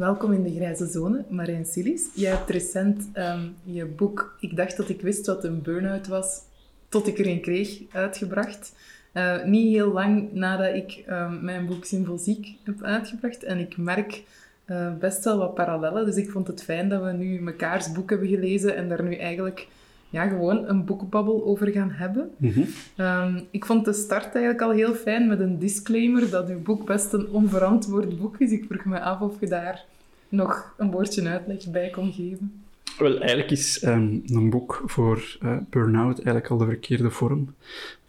[0.00, 2.08] Welkom in de Grijze Zone, Marijn Silis.
[2.14, 6.40] Jij hebt recent um, je boek Ik dacht dat ik wist wat een burn-out was,
[6.88, 8.74] tot ik er een kreeg, uitgebracht.
[9.14, 13.44] Uh, niet heel lang nadat ik um, mijn boek Zinvol Ziek heb uitgebracht.
[13.44, 14.22] En ik merk
[14.66, 16.04] uh, best wel wat parallellen.
[16.04, 19.14] Dus ik vond het fijn dat we nu mekaars boek hebben gelezen en daar nu
[19.14, 19.66] eigenlijk
[20.10, 22.30] ja, gewoon een boekbabbel over gaan hebben.
[22.36, 22.66] Mm -hmm.
[23.06, 26.86] um, ik vond de start eigenlijk al heel fijn met een disclaimer dat uw boek
[26.86, 28.50] best een onverantwoord boek is.
[28.50, 29.84] Ik vroeg me af of je daar
[30.30, 32.62] nog een woordje uitleg bij kon geven.
[32.98, 37.54] Wel, eigenlijk is een boek voor uh, burn-out eigenlijk al de verkeerde vorm.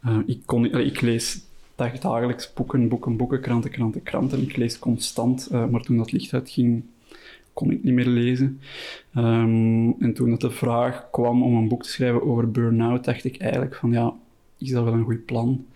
[0.06, 1.40] Uh, ik, kon, ik lees
[2.00, 4.42] dagelijks boeken, boeken, boeken, kranten, kranten, kranten.
[4.42, 6.82] Ik lees constant, maar toen dat licht uitging,
[7.52, 8.60] kon ik niet meer lezen.
[9.16, 13.24] Um, en toen dat de vraag kwam om een boek te schrijven over burn-out, dacht
[13.24, 14.14] ik eigenlijk van ja,
[14.58, 15.66] is dat wel een goed plan?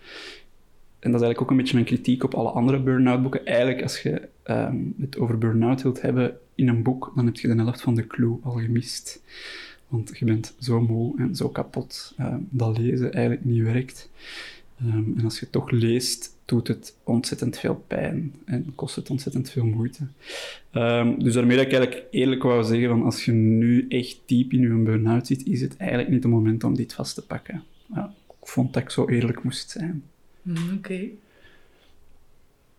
[0.99, 3.45] En dat is eigenlijk ook een beetje mijn kritiek op alle andere burn-out boeken.
[3.45, 7.47] Eigenlijk, als je um, het over burn-out wilt hebben in een boek, dan heb je
[7.47, 9.23] de helft van de clue al gemist.
[9.87, 14.09] Want je bent zo moe en zo kapot um, dat lezen eigenlijk niet werkt.
[14.85, 19.49] Um, en als je toch leest, doet het ontzettend veel pijn en kost het ontzettend
[19.49, 20.03] veel moeite.
[21.17, 24.61] Dus daarmee dat ik eigenlijk eerlijk wou zeggen, van als je nu echt diep in
[24.61, 27.63] je burn-out zit, is het eigenlijk niet het moment om dit vast te pakken.
[27.93, 30.03] Ja, ik vond dat ik zo eerlijk moest zijn.
[30.47, 31.09] Mm, Oké.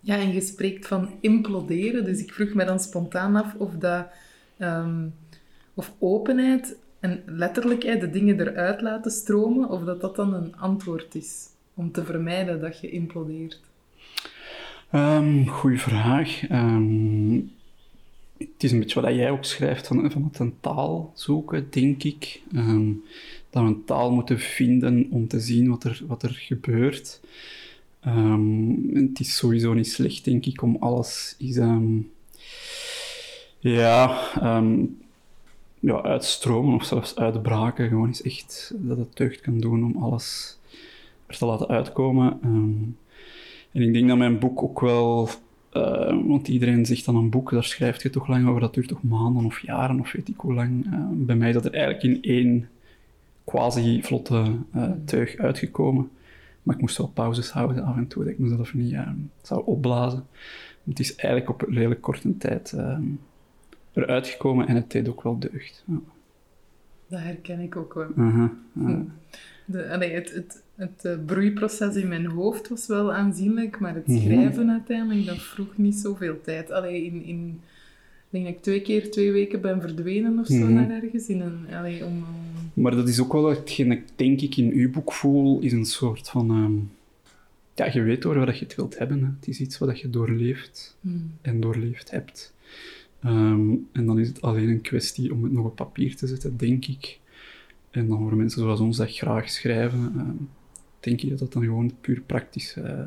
[0.01, 4.07] Ja, en je spreekt van imploderen, dus ik vroeg me dan spontaan af of dat...
[4.59, 5.15] Um,
[5.75, 11.15] of openheid en letterlijkheid de dingen eruit laten stromen, of dat dat dan een antwoord
[11.15, 13.61] is om te vermijden dat je implodeert?
[14.93, 16.51] Um, goeie vraag.
[16.51, 17.53] Um,
[18.39, 22.03] het is een beetje wat jij ook schrijft, van, van het een taal zoeken, denk
[22.03, 22.43] ik.
[22.55, 23.05] Um,
[23.51, 27.21] dat we een taal moeten vinden om te zien wat er, wat er gebeurt.
[28.93, 31.57] Het is sowieso niet slecht, denk ik, om alles is...
[33.59, 34.19] ja,
[35.81, 37.89] ja, uitstromen of zelfs uitbraken.
[37.89, 40.59] Gewoon is echt dat het deugd kan doen om alles
[41.27, 42.39] er te laten uitkomen.
[42.45, 42.97] Um,
[43.73, 45.29] en ik denk dat mijn boek ook wel,
[46.27, 49.03] want iedereen zegt dan een boek, daar schrijf je toch lang over, dat duurt toch
[49.03, 50.87] maanden of jaren of weet ik hoe lang.
[51.13, 52.69] Bij mij is dat er eigenlijk in één
[53.45, 54.45] quasi-vlotte
[54.77, 56.11] uh, teug uitgekomen.
[56.69, 58.97] Maar ik moest wel pauzes houden af en toe, dat ik mezelf niet
[59.43, 60.27] zou opblazen.
[60.85, 63.03] Het is eigenlijk op een redelijk korte tijd ehm,
[63.93, 65.85] eruit gekomen en het deed ook wel deugd.
[65.87, 66.01] Ja.
[67.07, 68.09] Dat herken ik ook wel.
[68.15, 69.01] -huh, -huh.
[69.65, 74.05] De, allee, het, het, het uh, broeiproces in mijn hoofd was wel aanzienlijk, maar het
[74.07, 74.71] schrijven mm -hmm.
[74.71, 76.71] uiteindelijk, dat vroeg niet zoveel tijd.
[76.71, 77.61] Allee, in, in,
[78.31, 80.73] denk dat ik twee keer twee weken ben verdwenen of zo -hmm.
[80.73, 81.29] naar ergens.
[81.29, 82.25] In een, allee, om.
[82.75, 85.85] Maar dat is ook wel hetgeen ik denk ik in uw boek voel, is een
[85.87, 86.51] soort van...
[86.51, 86.91] Um,
[87.75, 89.23] ja, je weet door wat je het wilt hebben.
[89.23, 89.29] Hè.
[89.41, 91.33] Het is iets wat je doorleeft mm.
[91.43, 92.55] en doorleefd hebt.
[93.25, 96.57] Um, en dan is het alleen een kwestie om het nog op papier te zetten,
[96.57, 97.19] denk ik.
[97.91, 100.13] En dan horen mensen zoals ons dat graag schrijven.
[100.17, 100.23] Uh,
[101.01, 103.01] denk je dat dat dan gewoon puur praktisch uh,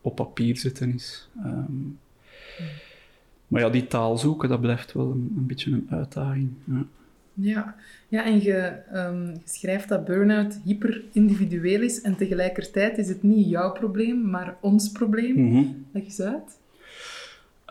[0.00, 1.28] op papier zetten is.
[1.44, 1.98] Um,
[3.48, 6.50] maar ja, die taal zoeken, dat blijft wel een, een beetje een uitdaging.
[6.64, 6.86] Ja.
[7.40, 7.76] Ja,
[8.08, 13.48] ja en je, um, je schrijft dat burn-out hyper-individueel is en tegelijkertijd is het niet
[13.48, 15.36] jouw probleem, maar ons probleem.
[15.36, 15.86] Mm -hmm.
[15.92, 16.58] Leg eens uit.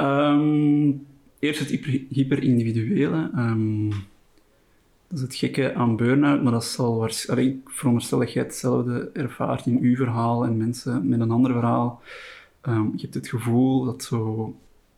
[0.02, 1.06] Um,
[1.40, 1.70] eerst het
[2.10, 3.32] hyper-individuele.
[3.36, 3.90] Um,
[5.08, 7.56] dat is het gekke aan burn-out, maar dat zal waarschijnlijk...
[7.56, 12.02] Ik veronderstel dat jij hetzelfde ervaart in uw verhaal en mensen met een ander verhaal.
[12.64, 14.56] Je hebt het gevoel dat zo...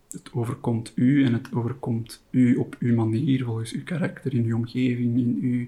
[0.09, 4.55] Het overkomt u en het overkomt u op uw manier, volgens uw karakter, in uw
[4.55, 5.65] omgeving, in uw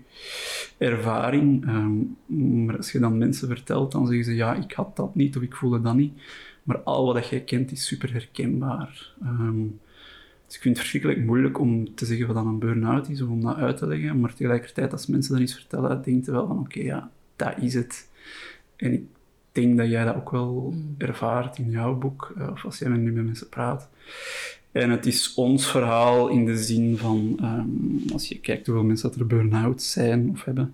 [0.77, 1.67] ervaring.
[1.67, 2.17] Um,
[2.65, 5.43] maar als je dan mensen vertelt, dan zeggen ze ja, ik had dat niet of
[5.43, 6.13] ik voelde dat niet.
[6.63, 9.13] Maar al wat jij kent is super herkenbaar.
[9.23, 9.79] Um,
[10.45, 13.29] Dus ik vind het verschrikkelijk moeilijk om te zeggen wat dan een burn-out is, of
[13.29, 14.19] om dat uit te leggen.
[14.19, 17.73] Maar tegelijkertijd, als mensen dat eens vertellen, denk je wel van, oké, ja, dat is
[17.73, 18.09] het.
[18.75, 19.09] En
[19.51, 20.95] denk dat jij dat ook wel Mm.
[20.98, 23.89] ervaart in jouw boek, eh, of als jij nu met mensen praat.
[24.71, 29.09] En het is ons verhaal in de zin van, ehm, als je kijkt hoeveel mensen
[29.09, 30.74] dat er burn-out zijn of hebben,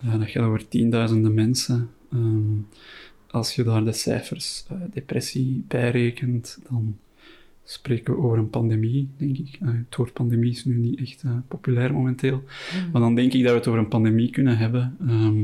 [0.00, 1.90] eh, dat gaat over tienduizenden mensen.
[2.12, 2.54] Ehm,
[3.30, 6.96] als je daar de cijfers eh, depressie bij rekent, dan
[7.64, 9.58] spreken we over een pandemie, denk ik.
[9.64, 12.42] Het woord pandemie is nu niet echt populair momenteel.
[12.92, 14.96] Maar dan denk ik dat we het over een pandemie kunnen hebben.
[15.00, 15.42] Ehm,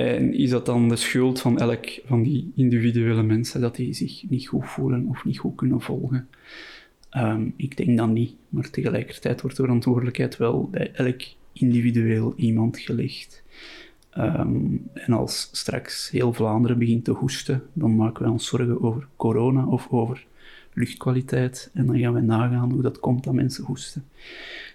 [0.00, 4.22] en is dat dan de schuld van elk van die individuele mensen dat die zich
[4.28, 6.28] niet goed voelen of niet goed kunnen volgen?
[7.10, 12.78] Ehm, ik denk dat niet, maar tegelijkertijd wordt de verantwoordelijkheid wel bij elk individueel iemand
[12.78, 13.42] gelegd.
[14.10, 19.06] Ehm, en als straks heel Vlaanderen begint te hoesten, dan maken wij ons zorgen over
[19.16, 20.26] corona of over
[20.72, 21.70] luchtkwaliteit.
[21.74, 24.04] En dan gaan we nagaan hoe dat komt dat mensen hoesten.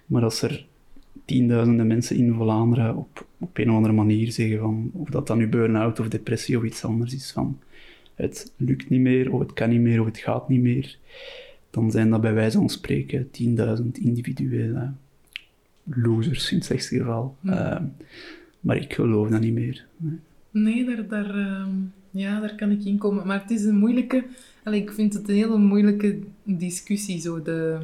[0.06, 0.66] Maar als er
[1.26, 5.38] tienduizenden mensen in Vlaanderen op, op een of andere manier zeggen van, of dat dan
[5.38, 7.60] nu burn-out of depressie of iets anders is, van
[8.16, 10.98] het lukt niet meer, of het kan niet meer, of het gaat niet meer,
[11.70, 14.92] dan zijn dat bij wijze van spreken 10.000 individuele
[15.84, 17.36] losers in het slechtste geval.
[17.42, 17.76] Ja.
[17.76, 17.84] Ehm,
[18.60, 19.86] maar ik geloof dat niet meer.
[19.98, 20.20] Nee.
[20.52, 21.70] Nee, daar, daar, ehm,
[22.12, 23.28] ja, daar kan ik in komen.
[23.28, 24.24] Maar het is een moeilijke...
[24.64, 27.80] Allee, ik vind het een hele moeilijke discussie, zo de,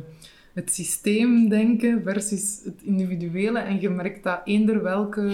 [0.54, 3.60] het systeemdenken versus het individuele.
[3.60, 5.32] En je merkt dat eender welke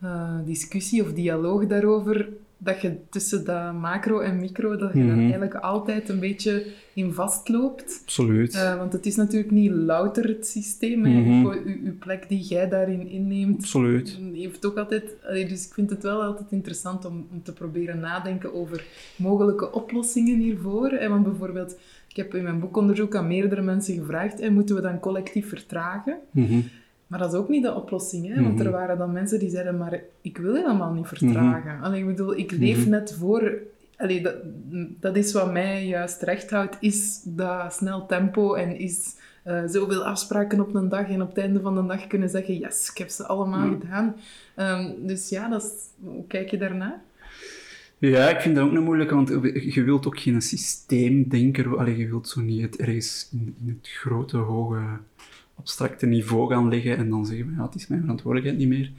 [0.00, 5.08] eh, discussie of dialoog daarover, dat je tussen dat macro en micro, dat je Mhm.
[5.08, 8.00] daar eigenlijk altijd een beetje in vastloopt.
[8.04, 8.54] Absoluut.
[8.54, 11.04] Eh, want het is natuurlijk niet louter het systeem.
[11.04, 11.20] hè.
[11.20, 11.46] Mhm.
[11.84, 14.18] Uw- plek die jij daarin inneemt, Absoluut.
[14.34, 15.04] heeft ook altijd...
[15.48, 18.84] dus ik vind het wel altijd interessant om, om te proberen nadenken over
[19.16, 20.90] mogelijke oplossingen hiervoor.
[20.90, 21.08] hè.
[21.08, 21.78] Want bijvoorbeeld,
[22.14, 26.18] ik heb in mijn boekonderzoek aan meerdere mensen gevraagd, hè, moeten we dan collectief vertragen?
[26.30, 26.60] Mhm.
[27.06, 28.42] Maar dat is ook niet de oplossing, hè?
[28.42, 28.64] want Mhm.
[28.66, 31.80] er waren dan mensen die zeiden, maar ik wil helemaal niet vertragen.
[31.82, 32.88] Allee, ik bedoel, ik leef Mhm.
[32.90, 33.52] net voor...
[33.96, 34.34] Allee, dat,
[35.00, 40.04] dat is wat mij juist recht houdt, is dat snel tempo en is eh, zoveel
[40.04, 42.98] afspraken op een dag en op het einde van de dag kunnen zeggen, yes, ik
[42.98, 44.16] heb ze allemaal gedaan.
[44.54, 45.70] Ehm, dus ja, dat is,
[46.04, 47.00] hoe kijk je daarnaar?
[47.98, 49.28] Ja, ik vind dat ook een moeilijke, want
[49.74, 54.36] je wilt ook geen systeemdenker, allee, je wilt zo niet het ergens in, het grote,
[54.36, 54.82] hoge,
[55.54, 58.90] abstracte niveau gaan leggen en dan zeggen ja, het is mijn verantwoordelijkheid niet meer.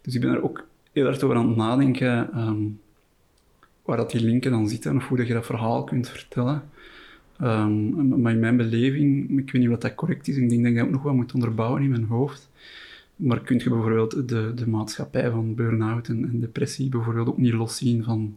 [0.00, 2.62] Dus ik ben er ook heel erg over aan het nadenken ehm,
[3.84, 6.62] waar dat die linken dan zitten of hoe dat je dat verhaal kunt vertellen.
[7.38, 10.70] Ehm, maar in mijn beleving, ik weet niet of dat correct is, ik denk dat
[10.70, 12.50] ik dat ook nog wel moet onderbouwen in mijn hoofd.
[13.16, 18.04] Maar kun je bijvoorbeeld de, de maatschappij van burn-out en, depressie bijvoorbeeld ook niet loszien
[18.04, 18.36] van,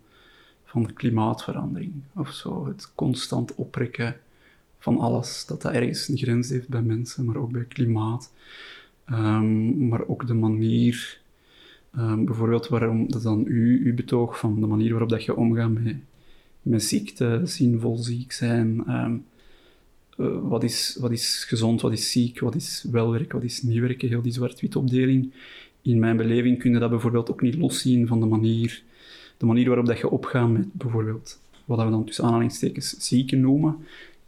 [0.65, 2.67] van de klimaatverandering of zo?
[2.67, 4.15] Het constant oprekken
[4.79, 8.33] van alles, dat dat ergens een grens heeft bij mensen, maar ook bij klimaat.
[9.05, 11.19] Ehm, maar ook de manier,
[11.91, 15.69] ehm, bijvoorbeeld waarom dat dan u, uw betoog van de manier waarop dat je omgaat
[15.69, 15.95] met,
[16.61, 19.15] met ziekte, zinvol ziek zijn, ehm,
[20.15, 23.79] eh, wat, is, wat is gezond, wat is ziek, wat is welwerk, wat is niet
[23.79, 25.31] werken, heel die zwart-wit opdeling.
[25.81, 28.83] In mijn beleving kun je dat bijvoorbeeld ook niet loszien van de manier,
[29.37, 33.77] de manier waarop dat je opgaat met bijvoorbeeld, wat we dan tussen aanhalingstekens zieken noemen,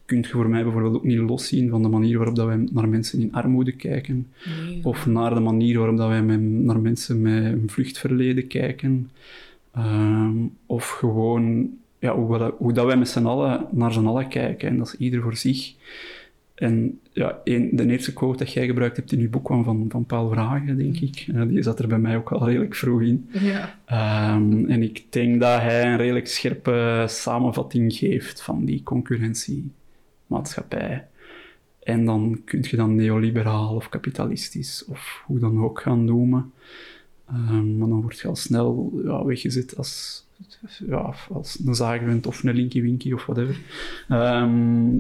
[0.06, 2.90] kun je voor mij bijvoorbeeld ook niet loszien van de manier waarop dat wij naar
[2.90, 4.28] mensen in armoede kijken,
[4.66, 4.80] Nee.
[4.84, 9.10] of naar de manier waarop dat wij naar mensen met een vluchtverleden kijken.
[9.72, 10.36] Ehm,
[10.66, 14.28] of gewoon ja, hoe, we dat- hoe dat wij met z'n allen naar z'n allen
[14.28, 14.70] kijken.
[14.70, 15.74] En dat is ieder voor zich.
[16.56, 19.86] En ja, een, de eerste quote dat jij gebruikt hebt in je boek kwam van,
[19.90, 21.26] van Paul Vragen, denk ik.
[21.50, 23.30] Die zat er bij mij ook al redelijk vroeg in.
[23.32, 23.80] Ja.
[23.86, 31.08] Ehm, en ik denk dat hij een redelijk scherpe samenvatting geeft van die concurrentiemaatschappij.
[31.84, 36.52] En dan kun je dan neoliberaal of kapitalistisch of hoe dan ook gaan noemen.
[37.28, 40.26] Ehm, maar dan word je al snel ja, weggezet als,
[40.88, 43.60] ja, als een zaagwend of een linky winky of whatever.
[44.10, 44.96] Ehm,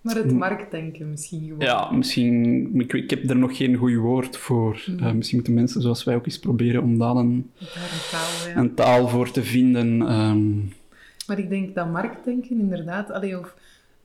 [0.00, 1.58] Maar het marktdenken misschien gewoon.
[1.58, 2.70] ja, misschien...
[2.80, 4.82] Ik, ik heb er nog geen goed woord voor.
[4.86, 5.04] Mhm.
[5.04, 8.48] Eh, misschien moeten mensen zoals wij ook eens proberen om daar een, Daar een taal,
[8.50, 8.56] ja.
[8.56, 10.02] een taal voor te vinden.
[10.08, 10.50] ehm,
[11.26, 13.54] Maar ik denk dat marktdenken inderdaad, allee, of,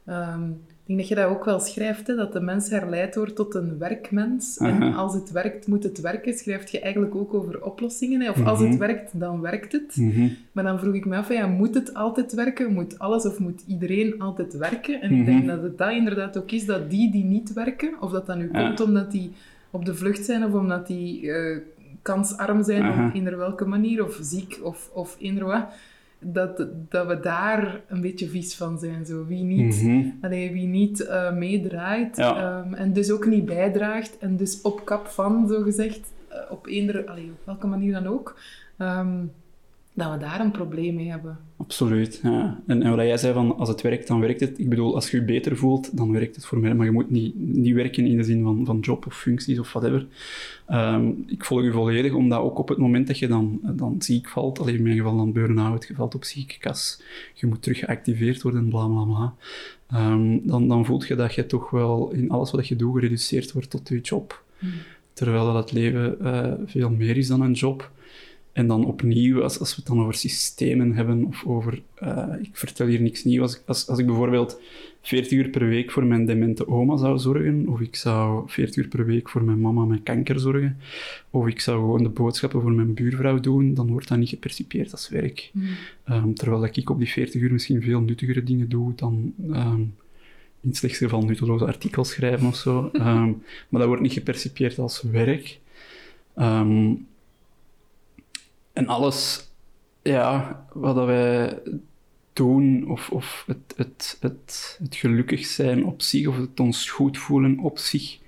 [0.06, 0.42] ehm,
[0.86, 3.56] ik denk dat je dat ook wel schrijft, hè, dat de mens herleid wordt tot
[3.56, 4.58] een werkmens.
[4.58, 6.34] En als het werkt, moet het werken.
[6.34, 8.22] Schrijft je eigenlijk ook over oplossingen.
[8.22, 8.30] Hè?
[8.30, 8.70] Of als Mhm.
[8.70, 9.96] het werkt, dan werkt het.
[9.96, 10.28] mhm.
[10.52, 12.74] Maar dan vroeg ik me af, ja, moet het altijd werken?
[12.74, 15.02] Moet alles of moet iedereen altijd werken?
[15.02, 15.26] En ik Mhm.
[15.26, 18.38] denk dat het dat inderdaad ook is, dat die die niet werken, of dat dat
[18.38, 19.32] nu komt omdat die
[19.72, 21.58] op de vlucht zijn of omdat die eh,
[22.02, 25.66] kansarm zijn op eender welke manier, of ziek of, of eender wat,
[26.26, 29.06] dat, dat we daar een beetje vies van zijn.
[29.06, 29.26] Zo.
[29.26, 30.06] Wie niet, Mhm.
[30.22, 32.62] allee, wie niet eh, meedraait Ja.
[32.64, 37.06] ehm, en dus ook niet bijdraagt en dus op kap van, zogezegd, uh, op eender,
[37.06, 38.40] allee, op welke manier dan ook,
[38.78, 39.16] ehm,
[39.94, 41.38] dat we daar een probleem mee hebben.
[41.58, 42.62] Absoluut, ja.
[42.68, 44.60] En, en wat jij zei van, als het werkt, dan werkt het.
[44.60, 46.76] Ik bedoel, als je je beter voelt, dan werkt het voor mij.
[46.76, 49.74] Maar je moet niet, niet werken in de zin van, van job of functies of
[49.74, 50.08] whatever.
[50.66, 54.30] Ehm, ik volg je volledig, omdat ook op het moment dat je dan, dan ziek
[54.30, 57.02] valt, alleen in mijn geval dan burn-out, je valt op ziekenkas,
[57.34, 59.34] je moet terug geactiveerd worden, bla bla bla.
[59.88, 63.52] Ehm, dan, dan voelt je dat je toch wel in alles wat je doet gereduceerd
[63.52, 64.44] wordt tot je job.
[65.14, 67.92] Terwijl dat het leven eh, veel meer is dan een job.
[68.54, 71.82] En dan opnieuw, als, als we het dan over systemen hebben of over...
[71.96, 73.42] eh, ik vertel hier niks nieuws.
[73.42, 74.60] Als, als, als ik bijvoorbeeld
[75.02, 78.88] 40 uur per week voor mijn demente oma zou zorgen, of ik zou 40 uur
[78.88, 80.78] per week voor mijn mama met kanker zorgen,
[81.30, 84.92] of ik zou gewoon de boodschappen voor mijn buurvrouw doen, dan wordt dat niet gepercipieerd
[84.92, 85.52] als werk.
[86.04, 89.34] Ehm, terwijl ik op die 40 uur misschien veel nuttigere dingen doe dan...
[89.52, 89.82] ehm,
[90.62, 92.90] in het slechtste geval nutteloze artikels schrijven of zo.
[92.94, 93.32] Ehm,
[93.70, 95.60] maar dat wordt niet gepercipieerd als werk.
[96.36, 96.92] Ehm,
[98.74, 99.52] en alles
[100.02, 101.60] ja, wat wij
[102.34, 107.18] doen, of, of het, het, het, het gelukkig zijn op zich, of het ons goed
[107.18, 108.20] voelen op zich,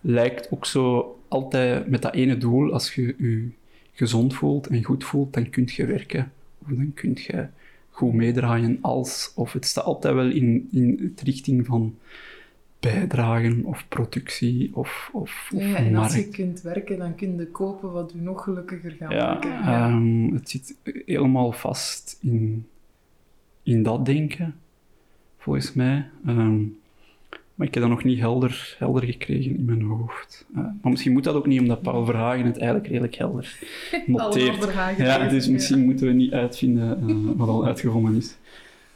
[0.00, 2.72] lijkt ook zo altijd met dat ene doel.
[2.72, 3.48] Als je je
[3.92, 6.32] gezond voelt en goed voelt, dan kun je werken.
[6.58, 7.46] Of dan kun je
[7.90, 9.32] goed meedraaien als...
[9.34, 11.98] Of het staat altijd wel in, in het richting van
[12.82, 17.46] bijdragen of productie of, of, of Ja, en als je kunt werken, dan kun je
[17.46, 19.50] kopen wat je nog gelukkiger gaat Ja, maken.
[19.60, 22.66] ehm, het zit helemaal vast in,
[23.62, 24.54] in dat denken,
[25.38, 26.08] volgens mij.
[26.26, 26.60] Ehm,
[27.54, 30.46] maar ik heb dat nog niet helder, helder gekregen in mijn hoofd.
[30.54, 33.58] Eh, maar misschien moet dat ook niet, omdat Paul Verhagen het eigenlijk redelijk helder
[34.06, 34.56] noteert.
[34.64, 38.36] Verhagen Ja, dus misschien moeten we niet uitvinden eh, wat al uitgevonden is.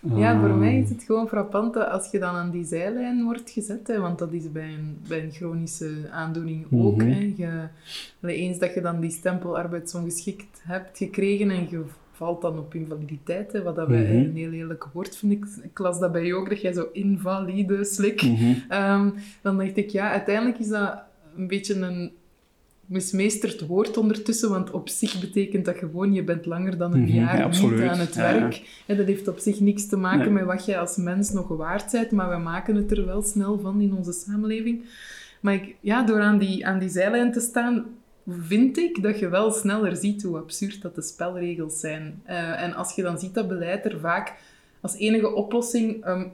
[0.01, 3.51] Ja, voor Ehm, mij is het gewoon frappant als je dan aan die zijlijn wordt
[3.51, 6.97] gezet, hè, want dat is bij een, bij een chronische aandoening ook.
[6.97, 7.11] Mhm.
[7.11, 7.33] hè.
[7.37, 7.69] Je,
[8.35, 13.53] eens dat je dan die stempel arbeidsongeschikt hebt gekregen en je valt dan op invaliditeit,
[13.53, 13.99] hè, wat dat Mhm.
[14.01, 15.45] een heel lelijk woord vind ik.
[15.63, 18.23] Ik las dat bij jou ook, dat jij zo invalide slik.
[18.23, 18.53] mhm.
[18.69, 19.11] Ehm,
[19.43, 20.99] dan dacht ik, ja, uiteindelijk is dat
[21.37, 22.13] een beetje een
[22.87, 27.13] mismeesterd woord ondertussen, want op zich betekent dat gewoon, je bent langer dan een Mhm,
[27.13, 28.39] jaar ja, niet aan het Ja, ja.
[28.41, 28.83] werk.
[28.87, 30.45] En dat heeft op zich niks te maken Nee.
[30.45, 33.59] met wat jij als mens nog waard bent, maar we maken het er wel snel
[33.59, 34.85] van in onze samenleving.
[35.41, 37.85] Maar ik, ja, door aan die, aan die zijlijn te staan,
[38.29, 42.21] vind ik dat je wel sneller ziet hoe absurd dat de spelregels zijn.
[42.25, 44.35] Eh, en als je dan ziet dat beleid er vaak
[44.81, 46.27] als enige oplossing ehm,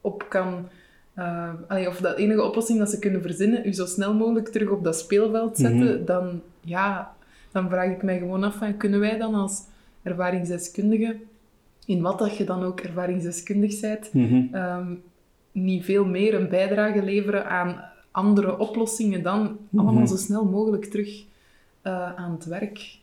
[0.00, 0.68] op kan...
[1.14, 4.68] eh, allee, of dat enige oplossing dat ze kunnen verzinnen, u zo snel mogelijk terug
[4.70, 6.04] op dat speelveld zetten, Mhm.
[6.04, 7.14] dan, ja,
[7.52, 9.62] dan vraag ik mij gewoon af, van, kunnen wij dan als
[10.02, 11.16] ervaringsdeskundige,
[11.86, 14.54] in wat dat je dan ook ervaringsdeskundig bent, Mhm.
[14.54, 14.86] ehm,
[15.52, 17.80] niet veel meer een bijdrage leveren aan
[18.10, 20.06] andere oplossingen dan allemaal Mhm.
[20.06, 21.24] zo snel mogelijk terug
[21.82, 22.98] eh, aan het werk.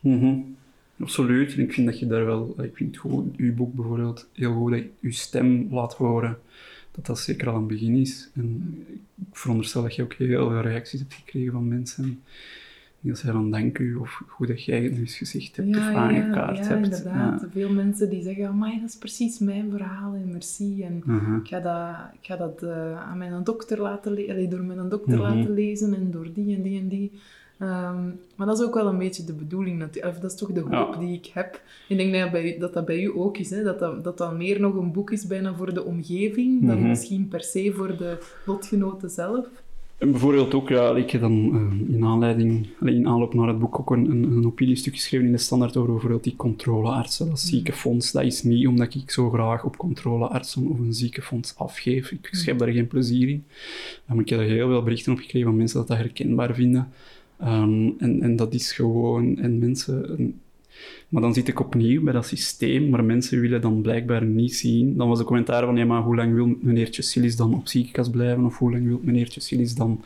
[1.00, 1.54] Absoluut.
[1.54, 2.54] En ik vind dat je daar wel...
[2.62, 6.38] Ik vind het goed, uw boek bijvoorbeeld, heel goed dat je je stem laat horen.
[6.92, 8.30] Dat dat zeker al een begin is.
[8.34, 8.74] En
[9.20, 12.22] ik veronderstel dat je ook heel veel reacties hebt gekregen van mensen.
[13.00, 15.82] Die zij dan dank u, of goed dat jij het nu eens gezegd hebt, of
[15.82, 16.84] aangekaart ja, hebt.
[16.84, 17.40] inderdaad.
[17.40, 17.48] Ja.
[17.52, 20.82] Veel mensen die zeggen, amai, dat is precies mijn verhaal en merci.
[20.82, 21.36] En Mhm.
[21.36, 25.18] ik ga dat, ik ga dat eh, aan mijn dokter laten lezen, door mijn dokter
[25.18, 25.22] Mhm.
[25.22, 27.12] laten lezen en door die en die en die.
[27.62, 28.04] Ehm,
[28.36, 29.78] maar dat is ook wel een beetje de bedoeling,
[30.20, 30.96] dat is toch de hoop Ja.
[30.98, 31.60] die ik heb.
[31.88, 33.62] Ik denk dat, bij, dat dat bij u ook is, hè?
[33.62, 36.88] Dat, dat, dat dat meer nog een boek is bijna voor de omgeving, dan Mhm.
[36.88, 39.46] misschien per se voor de lotgenoten zelf.
[39.98, 41.32] En bijvoorbeeld ook, ja, ik heb dan
[41.88, 45.32] eh, in aanleiding, in aanloop naar het boek ook een, een, een opiniestuk geschreven in
[45.32, 48.12] de standaard over bijvoorbeeld die controleartsen, dat ziekenfonds.
[48.12, 52.10] Dat is niet omdat ik zo graag op controleartsen of een ziekenfonds afgeef.
[52.10, 53.44] Ik schep daar geen plezier in.
[54.06, 56.88] Maar ik heb er heel veel berichten op gekregen van mensen dat dat herkenbaar vinden.
[57.42, 60.34] Ehm, en, en dat is gewoon, en mensen...
[61.08, 64.96] maar dan zit ik opnieuw bij dat systeem, maar mensen willen dan blijkbaar niet zien.
[64.96, 68.10] Dan was de commentaar van, ja, maar hoe lang wil meneertje Silis dan op ziekenkast
[68.10, 68.44] blijven?
[68.44, 70.00] Of hoe lang wil meneertje Silis dan...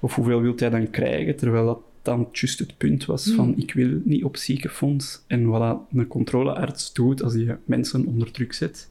[0.00, 1.36] Of hoeveel wil hij dan krijgen?
[1.36, 5.22] Terwijl dat dan juist het punt was van, ik wil niet op ziekenfonds.
[5.26, 8.90] En wat een controlearts doet, als hij mensen onder druk zet,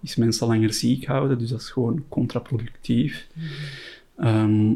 [0.00, 1.38] is mensen langer ziek houden.
[1.38, 3.26] Dus dat is gewoon contraproductief.
[4.16, 4.72] Ehm,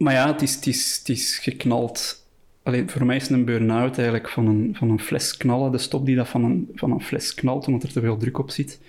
[0.00, 2.24] maar ja, het is, het is, het is geknald.
[2.62, 5.72] Alleen voor mij is een burn-out eigenlijk van een, van een fles knallen.
[5.72, 8.38] De stop die dat van een, van een fles knalt, omdat er te veel druk
[8.38, 8.80] op zit,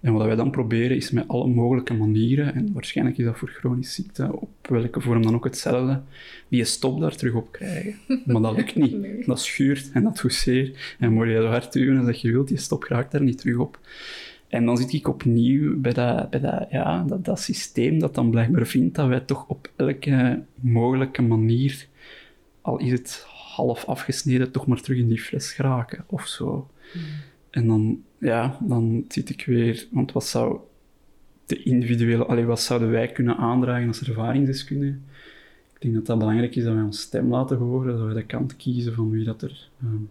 [0.00, 3.48] En wat wij dan proberen is met alle mogelijke manieren, en waarschijnlijk is dat voor
[3.48, 6.02] chronische ziekte op welke vorm dan ook hetzelfde,
[6.48, 7.94] die stop daar terug op krijgen.
[8.24, 8.96] Maar dat lukt niet.
[9.26, 10.96] Dat schuurt en dat doet zeer.
[10.98, 13.56] En moet je zo hard duwen als je wilt, die stop raakt daar niet terug
[13.56, 13.78] op.
[14.48, 18.30] En dan zit ik opnieuw bij, dat, bij dat, ja, dat, dat systeem dat dan
[18.30, 21.86] blijkbaar vindt dat wij toch op elke mogelijke manier,
[22.60, 26.70] al is het half afgesneden, toch maar terug in die fles geraken of zo.
[26.92, 27.02] Hmm.
[27.50, 30.58] En dan, ja, dan zit ik weer, want wat zou
[31.46, 34.96] de individuele, allee, wat zouden wij kunnen aandragen als ervaringsdeskundige?
[35.74, 38.26] Ik denk dat dat belangrijk is dat wij ons stem laten horen, dat wij de
[38.26, 40.02] kant kiezen van wie dat er ehm,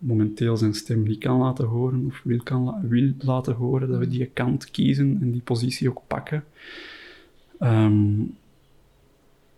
[0.00, 4.08] momenteel zijn stem niet kan laten horen of wil, kan, wil laten horen, dat we
[4.08, 6.44] die kant kiezen en die positie ook pakken.
[7.58, 8.20] Ehm,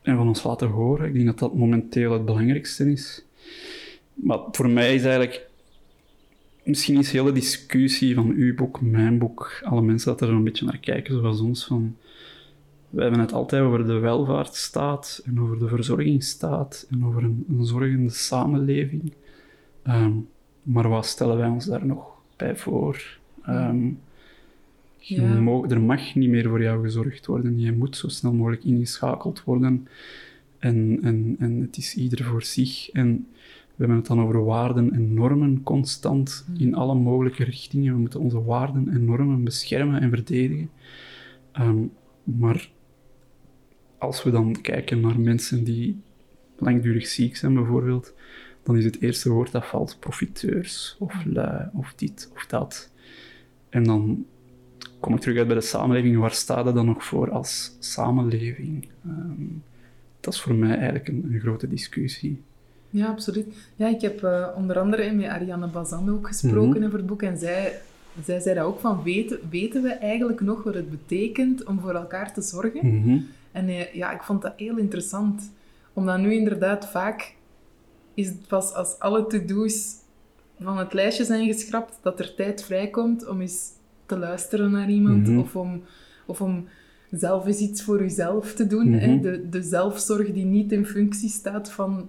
[0.03, 1.07] en van ons laten horen.
[1.07, 3.25] Ik denk dat dat momenteel het belangrijkste is.
[4.15, 5.51] Maar voor mij is eigenlijk
[6.63, 10.65] misschien is hele discussie van uw boek, mijn boek, alle mensen dat er een beetje
[10.65, 11.97] naar kijken, zoals ons, van
[12.91, 17.65] we hebben het altijd over de welvaartsstaat en over de verzorgingsstaat en over een, een
[17.65, 19.13] zorgende samenleving.
[19.83, 20.13] Ehm,
[20.63, 23.19] maar wat stellen wij ons daar nog bij voor?
[23.43, 23.91] Ehm,
[25.69, 27.61] er mag niet meer voor jou gezorgd worden.
[27.61, 29.89] Je moet zo snel mogelijk ingeschakeld worden.
[30.59, 32.91] En, en, en het is ieder voor zich.
[32.91, 33.27] En
[33.75, 36.75] we hebben het dan over waarden en normen constant in mm.
[36.75, 37.95] alle mogelijke richtingen.
[37.95, 40.71] We moeten onze waarden en normen beschermen en verdedigen.
[41.53, 41.79] Ehm,
[42.25, 42.71] maar
[43.99, 46.01] als we dan kijken naar mensen die
[46.59, 48.15] langdurig ziek zijn, bijvoorbeeld,
[48.63, 52.91] dan is het eerste woord dat valt profiteurs, of lui, of dit of dat.
[53.69, 54.27] En dan
[55.01, 56.19] kom ik terug uit bij de samenleving.
[56.19, 58.89] Waar staat dat dan nog voor als samenleving?
[59.05, 59.47] Ehm,
[60.21, 62.43] dat is voor mij eigenlijk een, een, grote discussie.
[62.91, 63.47] Ja, absoluut.
[63.77, 67.23] Ja, ik heb uh, onder andere met Ariane Bazan ook gesproken mm over het boek.
[67.23, 67.81] En zij,
[68.25, 71.95] zij zei dat ook van, weten, weten we eigenlijk nog wat het betekent om voor
[71.95, 72.87] elkaar te zorgen?
[72.87, 73.19] Mhm.
[73.53, 75.53] En uh, ja, ik vond dat heel interessant.
[75.93, 77.35] Omdat nu inderdaad vaak
[78.15, 79.95] is het pas als alle to-do's
[80.61, 83.71] van het lijstje zijn geschrapt, dat er tijd vrijkomt om eens
[84.07, 85.39] te luisteren naar iemand mhm.
[85.39, 85.83] of, om,
[86.27, 86.69] of om
[87.11, 88.93] zelf eens iets voor jezelf te doen.
[88.93, 89.13] hè?
[89.13, 89.23] Mhm.
[89.23, 92.09] De, de zelfzorg die niet in functie staat van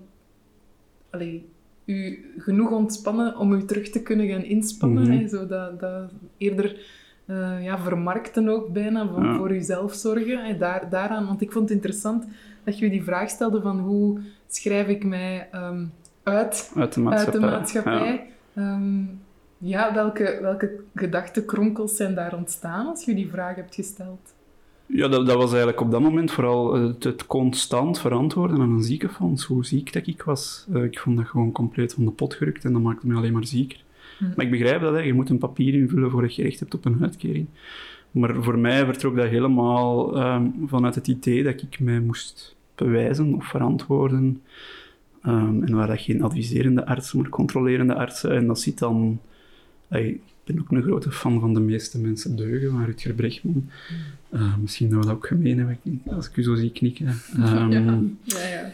[1.09, 1.49] allee,
[1.85, 5.03] u genoeg ontspannen om u terug te kunnen gaan inspannen.
[5.03, 5.27] Mm hè?
[5.27, 6.79] Zo dat, dat eerder
[7.25, 10.45] uh, ja, vermarkten ook bijna, van voor uzelf zorgen.
[10.45, 10.57] Hè?
[10.57, 12.27] Daar, daaraan, want ik vond het interessant
[12.63, 14.19] dat je die vraag stelde van hoe
[14.55, 15.91] schrijf ik mij um,
[16.23, 17.41] uit, uit de maatschappij.
[17.41, 18.27] Uit de maatschappij.
[18.53, 18.73] Ja.
[18.73, 19.21] Um,
[19.57, 24.33] ja, welke, welke gedachtenkronkels zijn daar ontstaan als je die vraag hebt gesteld?
[24.85, 28.83] Ja, dat, dat was eigenlijk op dat moment vooral het, het, constant verantwoorden aan een
[28.83, 29.45] ziekenfonds.
[29.45, 30.67] Hoe ziek dat ik was.
[30.73, 33.33] Uh, ik vond dat gewoon compleet van de pot gerukt en dat maakte me alleen
[33.33, 33.83] maar zieker.
[34.17, 34.25] Hm.
[34.35, 34.99] Maar ik begrijp dat, hè.
[34.99, 37.47] je moet een papier invullen voordat je recht hebt op een uitkering.
[38.11, 43.33] Maar voor mij vertrok dat helemaal um, vanuit het idee dat ik mij moest bewijzen
[43.33, 44.41] of verantwoorden.
[45.25, 48.31] Um, en waar dat geen adviserende artsen, maar controlerende artsen.
[48.31, 49.19] En dat zit dan...
[49.89, 53.69] ik ben ook een grote fan van de meeste mensen deugen, maar Rutger Brechtman.
[54.33, 57.07] Uh, misschien dat we dat ook gemeen hebben, als ik u zo zie knikken.
[57.37, 58.71] Um, ja, ja, ja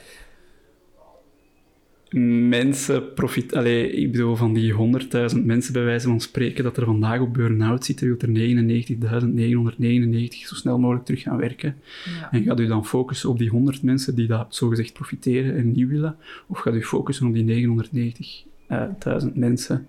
[2.11, 3.55] mensen profit...
[3.55, 7.33] Allee, ik bedoel, van die 100.000 mensen bij wijze van spreken dat er vandaag op
[7.33, 8.29] burn-out zitten, wil er
[9.77, 11.75] 99.999 zo snel mogelijk terug gaan werken.
[12.19, 12.31] Ja.
[12.31, 15.87] En gaat u dan focussen op die 100 mensen die dat zogezegd profiteren en niet
[15.87, 16.15] willen?
[16.47, 17.67] Of gaat u focussen op die
[19.27, 19.87] 990.000 mensen?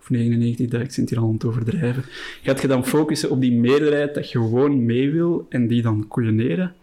[0.00, 2.02] Of 99, ik zit hier al aan het overdrijven.
[2.42, 6.08] Gaat je dan focussen op die meerderheid dat je gewoon mee wil en die dan
[6.08, 6.74] koeioneren?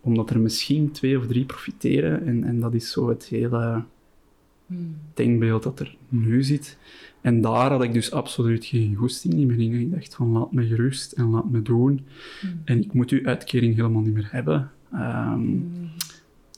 [0.00, 3.84] Omdat er misschien twee of drie profiteren en, en dat is zo het hele
[5.14, 6.78] denkbeeld dat er nu zit.
[7.20, 9.80] En daar had ik dus absoluut geen goesting meer in.
[9.80, 12.06] Ik dacht van, laat me gerust en laat me doen.
[12.40, 12.60] Hmm.
[12.64, 14.70] En ik moet uw uitkering helemaal niet meer hebben.
[14.94, 15.90] Um,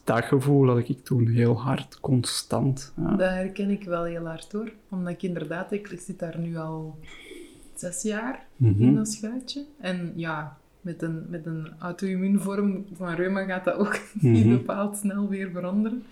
[0.05, 2.93] Dat gevoel had ik toen heel hard, constant.
[2.97, 3.17] Ja.
[3.17, 4.73] Dat herken ik wel heel hard hoor.
[4.89, 6.99] Omdat ik inderdaad, ik zit daar nu al
[7.75, 8.83] zes jaar mhm.
[8.83, 9.65] in dat schuitje.
[9.81, 14.57] En ja, met een, met een auto-immuunvorm van reuma gaat dat ook niet mhm.
[14.57, 16.03] bepaald snel weer veranderen.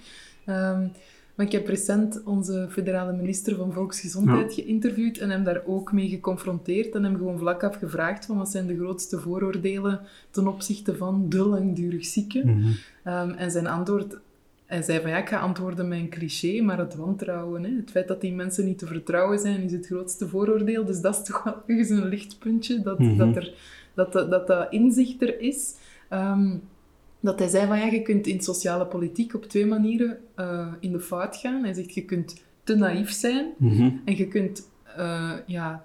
[0.46, 0.92] Um,
[1.34, 6.08] maar ik heb recent onze federale minister van Volksgezondheid geïnterviewd en hem daar ook mee
[6.08, 10.96] geconfronteerd en hem gewoon vlak af gevraagd van wat zijn de grootste vooroordelen ten opzichte
[10.96, 12.48] van de langdurig zieken.
[12.48, 12.68] Mhm.
[13.02, 14.18] Ehm, en zijn antwoord,
[14.66, 17.90] hij zei van ja, ik ga antwoorden met een cliché, maar het wantrouwen, hè, het
[17.90, 20.84] feit dat die mensen niet te vertrouwen zijn, is het grootste vooroordeel.
[20.84, 23.16] Dus dat is toch wel eens een lichtpuntje, dat, mhm.
[23.16, 23.54] dat, er,
[23.94, 25.74] dat, dat, dat, inzicht er is.
[26.10, 26.62] Um,
[27.22, 30.92] dat hij zei van ja, je kunt in sociale politiek op twee manieren uh, in
[30.92, 31.64] de fout gaan.
[31.64, 33.90] Hij zegt je kunt te naïef zijn mhm.
[34.04, 35.84] en je kunt uh, ja,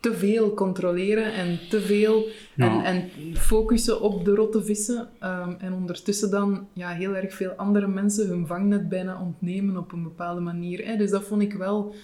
[0.00, 2.84] te veel controleren en te veel Ja.
[2.84, 5.08] en, en focussen op de rotte vissen.
[5.18, 9.92] ehm, en ondertussen dan ja, heel erg veel andere mensen hun vangnet bijna ontnemen op
[9.92, 10.86] een bepaalde manier.
[10.86, 10.96] Hè.
[10.96, 11.94] Dus dat vond ik wel...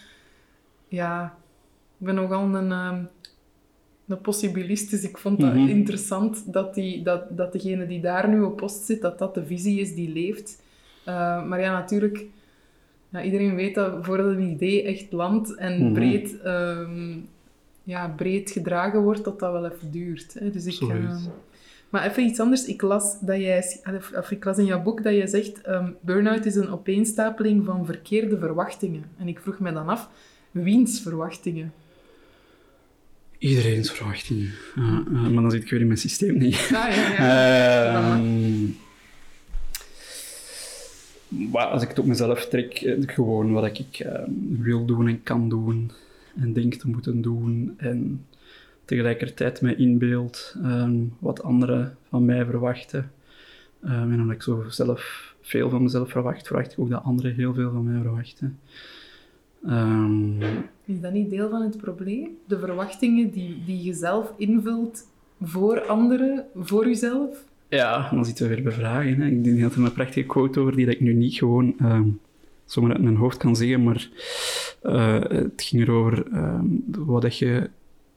[0.89, 1.37] Ja,
[1.99, 3.05] ik ben nogal een, ehm,
[4.09, 5.69] een possibilist, dus ik vond dat Mhm.
[5.69, 9.47] interessant dat, die, dat, dat degene die daar nu op post zit, dat dat de
[9.47, 10.63] visie is die leeft.
[11.05, 12.25] Eh, maar ja, natuurlijk...
[13.09, 15.93] Ja, iedereen weet dat voordat een idee echt landt en Mhm.
[15.93, 17.17] breed, ehm,
[17.83, 20.35] ja, breed gedragen wordt, dat dat wel even duurt.
[20.39, 20.51] Hè.
[20.51, 21.17] Dus ik, ehm,
[21.91, 22.65] maar even iets anders.
[22.67, 23.65] Ik las, dat jij,
[24.19, 27.87] of- ik las in jouw boek dat jij zegt ehm burn-out is een opeenstapeling van
[27.87, 29.05] verkeerde verwachtingen.
[29.19, 30.09] En ik vroeg me dan af,
[30.51, 31.73] wiens verwachtingen?
[33.39, 34.51] Iedereen's verwachtingen.
[34.75, 36.71] Ja, maar dan zit ik weer in mijn systeem niet.
[36.73, 38.15] Ah, ja, ja.
[38.17, 38.65] Ehm,
[41.29, 45.23] maar als ik het op mezelf trek, eh, gewoon wat ik ehm, wil doen en
[45.23, 45.91] kan doen
[46.37, 48.25] en denk te moeten doen en
[48.85, 53.11] tegelijkertijd mij inbeeld ehm, wat anderen van mij verwachten.
[53.83, 57.35] Ehm, en omdat ik zo zelf veel van mezelf verwacht, verwacht ik ook dat anderen
[57.35, 58.59] heel veel van mij verwachten.
[59.67, 60.43] Ehm,
[60.85, 62.29] Is dat niet deel van het probleem?
[62.47, 65.07] De verwachtingen die, die je zelf invult
[65.43, 67.45] voor anderen, voor jezelf?
[67.69, 69.21] Ja, dan zitten we weer bij vragen.
[69.21, 69.27] Hè.
[69.27, 72.09] Ik denk dat er een prachtige quote over die dat ik nu niet gewoon ehm,
[72.65, 74.09] zomaar uit mijn hoofd kan zeggen, maar
[74.83, 77.71] eh, het ging erover ehm, wat dat je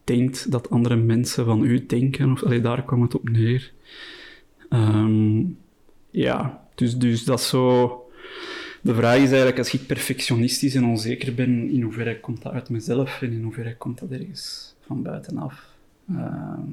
[0.04, 2.32] denkt dat andere mensen van u denken.
[2.32, 3.72] Of, allee, daar kwam het op neer.
[4.70, 5.44] Ehm,
[6.10, 8.04] ja, dus, dus dat is zo...
[8.82, 12.70] De vraag is eigenlijk, als ik perfectionistisch en onzeker ben, in hoeverre komt dat uit
[12.70, 15.76] mezelf en in hoeverre komt dat ergens van buitenaf?
[16.10, 16.72] Ehm,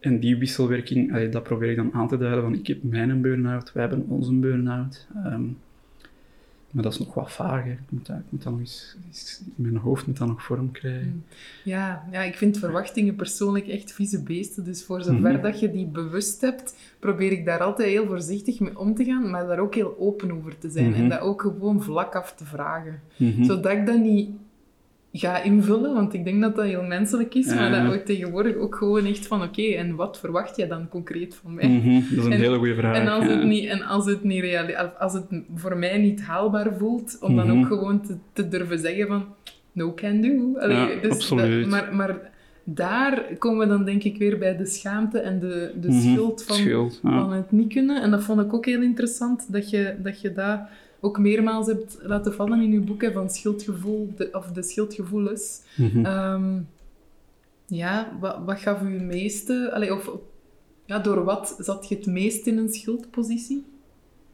[0.00, 3.72] en die wisselwerking, dat probeer ik dan aan te duiden van ik heb mijn burn-out,
[3.72, 5.06] wij hebben onze burn-out.
[5.24, 5.44] Ehm,
[6.72, 7.64] maar dat is nog wat vaag.
[7.64, 7.70] hè.
[7.70, 8.96] Ik moet dat, ik moet dat nog eens,
[9.54, 11.24] mijn hoofd moet dat nog vorm krijgen.
[11.64, 14.64] Ja, ja, ik vind verwachtingen persoonlijk echt vieze beesten.
[14.64, 15.42] Dus voor zover Mhm.
[15.42, 19.30] dat je die bewust hebt, probeer ik daar altijd heel voorzichtig mee om te gaan,
[19.30, 20.90] maar daar ook heel open over te zijn.
[20.90, 21.00] Mhm.
[21.00, 23.00] En dat ook gewoon vlak af te vragen.
[23.16, 23.44] Mhm.
[23.44, 24.30] Zodat ik dat niet
[25.12, 28.74] ga invullen, want ik denk dat dat heel menselijk is, maar dat ook tegenwoordig ook
[28.74, 31.68] gewoon echt van, oké, en wat verwacht jij dan concreet van mij?
[31.68, 32.96] Mhm, Dat is een En- hele goede vraag.
[32.96, 33.30] En als, ja.
[33.30, 34.44] het niet, en als het, niet
[34.98, 37.58] als het voor mij niet haalbaar voelt, om dan Mhm.
[37.58, 39.24] ook gewoon te, te durven zeggen van
[39.72, 40.58] no can do.
[40.58, 41.60] Allee, Ja, dus absoluut.
[41.62, 42.30] dat- maar, maar
[42.64, 46.44] daar komen we dan denk ik weer bij de schaamte en de, de Mhm, schuld
[46.44, 47.20] van, Schuld, ja.
[47.20, 48.02] van het niet kunnen.
[48.02, 50.58] En dat vond ik ook heel interessant, dat je dat, je dat
[51.04, 55.62] ook meermaals hebt laten vallen in je boeken van schuldgevoel, de, of de schuldgevoelens.
[55.76, 56.04] Mhm.
[56.04, 56.60] Ehm,
[57.66, 59.70] ja, wat, wat gaf u het meeste...
[59.74, 60.10] Allee, of,
[60.84, 63.64] ja, door wat zat je het meest in een schuldpositie?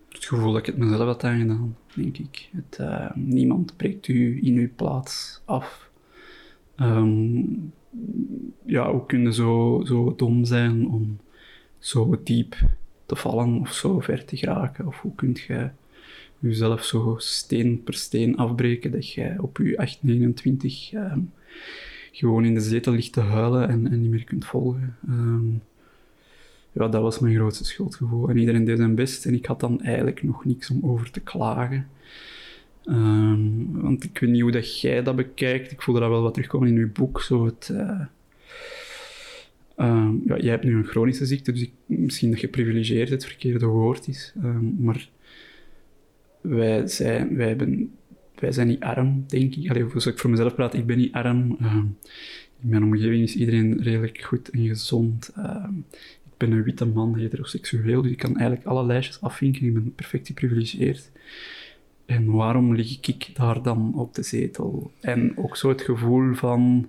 [0.08, 2.50] Het gevoel dat ik het mezelf had aangedaan, denk ik.
[2.52, 5.90] Het, eh, niemand breekt u in uw plaats af.
[6.76, 7.42] Ehm,
[8.64, 11.18] ja, hoe kun je zo, zo dom zijn om
[11.78, 12.56] zo diep
[13.06, 14.86] te vallen of zo ver te geraken?
[14.86, 15.70] Of hoe kun je
[16.38, 21.20] jezelf zo steen per steen afbreken dat je op je 8, 29 ehm,
[22.12, 24.96] gewoon in de zetel ligt te huilen en, en niet meer kunt volgen?
[25.08, 25.48] Ehm,
[26.72, 28.28] ja, dat was mijn grootste schuldgevoel.
[28.28, 31.20] En iedereen deed zijn best en ik had dan eigenlijk nog niks om over te
[31.20, 31.88] klagen.
[32.84, 35.72] Ehm, want ik weet niet hoe dat jij dat bekijkt.
[35.72, 37.20] Ik voelde dat wel wat terugkomen in uw boek.
[37.20, 38.00] Zo het, eh,
[40.24, 44.08] ja, jij hebt nu een chronische ziekte, dus ik, misschien dat geprivilegeerd het verkeerde woord
[44.08, 44.32] is.
[44.78, 45.08] Maar
[46.40, 47.92] wij zijn, wij, hebben,
[48.34, 49.70] wij zijn niet arm, denk ik.
[49.70, 51.56] Allee, als ik voor mezelf praat, ik ben niet arm.
[51.60, 51.84] Ehm,
[52.60, 55.32] in mijn omgeving is iedereen redelijk goed en gezond.
[55.36, 55.78] Ehm,
[56.24, 59.66] ik ben een witte man, heteroseksueel, dus ik kan eigenlijk alle lijstjes afvinken.
[59.66, 61.10] Ik ben perfect geprivilegeerd.
[62.06, 64.90] En waarom lig ik daar dan op de zetel?
[65.00, 66.88] En ook zo het gevoel van...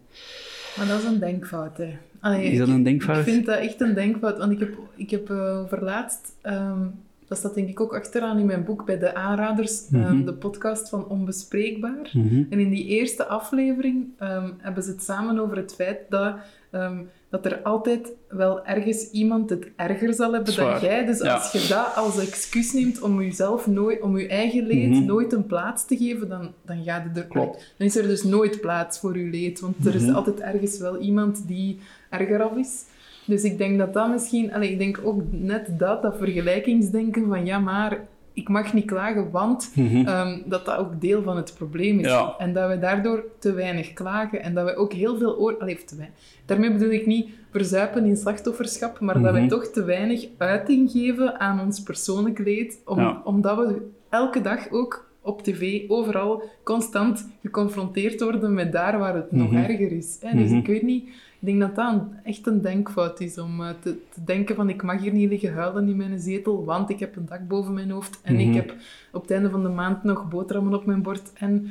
[0.77, 1.97] Maar dat is een denkfout, hè.
[2.19, 3.17] Allee, Is dat een denkfout?
[3.17, 6.35] Ik vind dat echt een denkfout, want ik heb, ik heb eh, overlaatst...
[6.41, 6.87] ehm,
[7.29, 10.25] dat staat denk ik ook achteraan in mijn boek bij de aanraders, ehm, Mhm.
[10.25, 12.09] de podcast van Onbespreekbaar.
[12.13, 12.43] Mhm.
[12.49, 16.35] En in die eerste aflevering ehm, hebben ze het samen over het feit dat,
[16.71, 16.97] ehm,
[17.29, 21.05] dat er altijd wel ergens iemand het erger zal hebben dan jij.
[21.05, 21.33] Dus Ja.
[21.33, 25.05] als je dat als excuus neemt om jezelf nooit, om je eigen leed Mhm.
[25.05, 27.23] nooit een plaats te geven, dan, dan gaat het er...
[27.27, 27.73] Klopt.
[27.77, 30.97] Dan is er dus nooit plaats voor je leed, want er is altijd ergens wel
[31.01, 32.83] iemand die erger af is.
[33.29, 34.53] Dus ik denk dat dat misschien...
[34.53, 39.31] Allee, ik denk ook net dat, dat vergelijkingsdenken van ja, maar ik mag niet klagen,
[39.31, 40.07] want Mhm.
[40.07, 42.05] ehm, dat dat ook deel van het probleem is.
[42.05, 42.35] Ja.
[42.37, 45.57] En dat we daardoor te weinig klagen en dat we ook heel veel oor...
[45.59, 46.17] Allee, te weinig.
[46.45, 49.47] Daarmee bedoel ik niet verzuipen in slachtofferschap, maar dat we Mhm.
[49.47, 53.21] toch te weinig uiting geven aan ons persoonlijk leed, om, Ja.
[53.23, 59.31] omdat we elke dag ook op tv, overal, constant geconfronteerd worden met daar waar het
[59.31, 59.63] nog Mhm.
[59.63, 60.17] erger is.
[60.21, 60.37] Hè?
[60.37, 61.09] Dus ik weet niet,
[61.39, 64.69] ik denk dat dat een- echt een denkfout is om eh, te, te denken van
[64.69, 67.73] ik mag hier niet liggen huilen in mijn zetel, want ik heb een dak boven
[67.73, 68.49] mijn hoofd en Mhm.
[68.49, 68.75] ik heb
[69.11, 71.67] op het einde van de maand nog boterhammen op mijn bord en...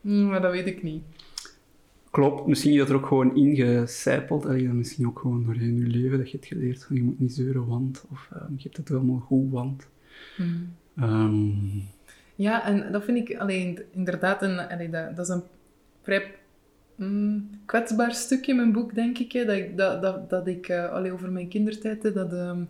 [0.00, 1.02] mm, maar dat weet ik niet.
[2.10, 4.42] Klopt, misschien is dat er ook gewoon ingecijpeld.
[4.42, 7.32] Dan misschien ook gewoon doorheen je leven dat je hebt geleerd van je moet niet
[7.32, 8.04] zeuren, want.
[8.10, 9.88] Of eh, je hebt het allemaal goed, want.
[10.38, 10.74] Mm.
[10.96, 11.50] Ehm,
[12.34, 15.42] Ja, en dat vind ik alleen inderdaad een, allee, dat, dat is een
[16.02, 16.34] vrij
[17.02, 19.32] mm, kwetsbaar stukje in mijn boek, denk ik.
[19.32, 22.64] Hè, dat ik, dat, dat, dat ik eh, allee, over mijn kindertijd, hè, dat, ehm,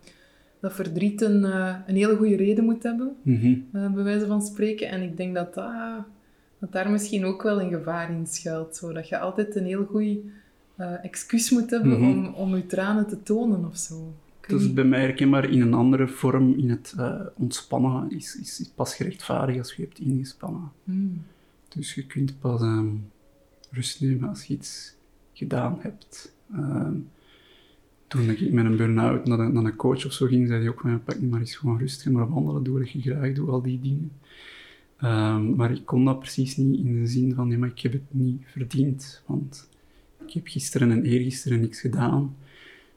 [0.59, 4.89] dat verdriet een, eh, een hele goede reden moet hebben, eh, bij wijze van spreken.
[4.89, 5.71] En ik denk dat, dat,
[6.59, 8.75] dat daar misschien ook wel een gevaar in schuilt.
[8.75, 10.17] Zo, dat je altijd een heel goed
[11.01, 12.09] excuus moet hebben Mhm.
[12.09, 14.13] om, om je tranen te tonen of zo.
[14.47, 16.95] Dat is bij mij herkenbaar in een andere vorm, in het
[17.35, 20.71] ontspannen, is, is, is pas gerechtvaardigd als je hebt ingespannen.
[20.83, 21.21] Mm.
[21.69, 22.87] Dus je kunt pas ehm,
[23.73, 24.95] rust nemen als je iets
[25.33, 26.35] gedaan hebt.
[26.53, 26.95] Ehm,
[28.07, 30.79] toen ik met een burn-out naar, naar een coach of zo ging, zei hij ook
[30.79, 33.49] van, pak nu maar eens gewoon rust, ga maar wandelen, doe wat je graag doet,
[33.49, 34.11] al die dingen.
[34.97, 37.91] Ehm, maar ik kon dat precies niet in de zin van, nee, maar ik heb
[37.91, 39.69] het niet verdiend, want
[40.25, 42.35] ik heb gisteren en eergisteren niks gedaan.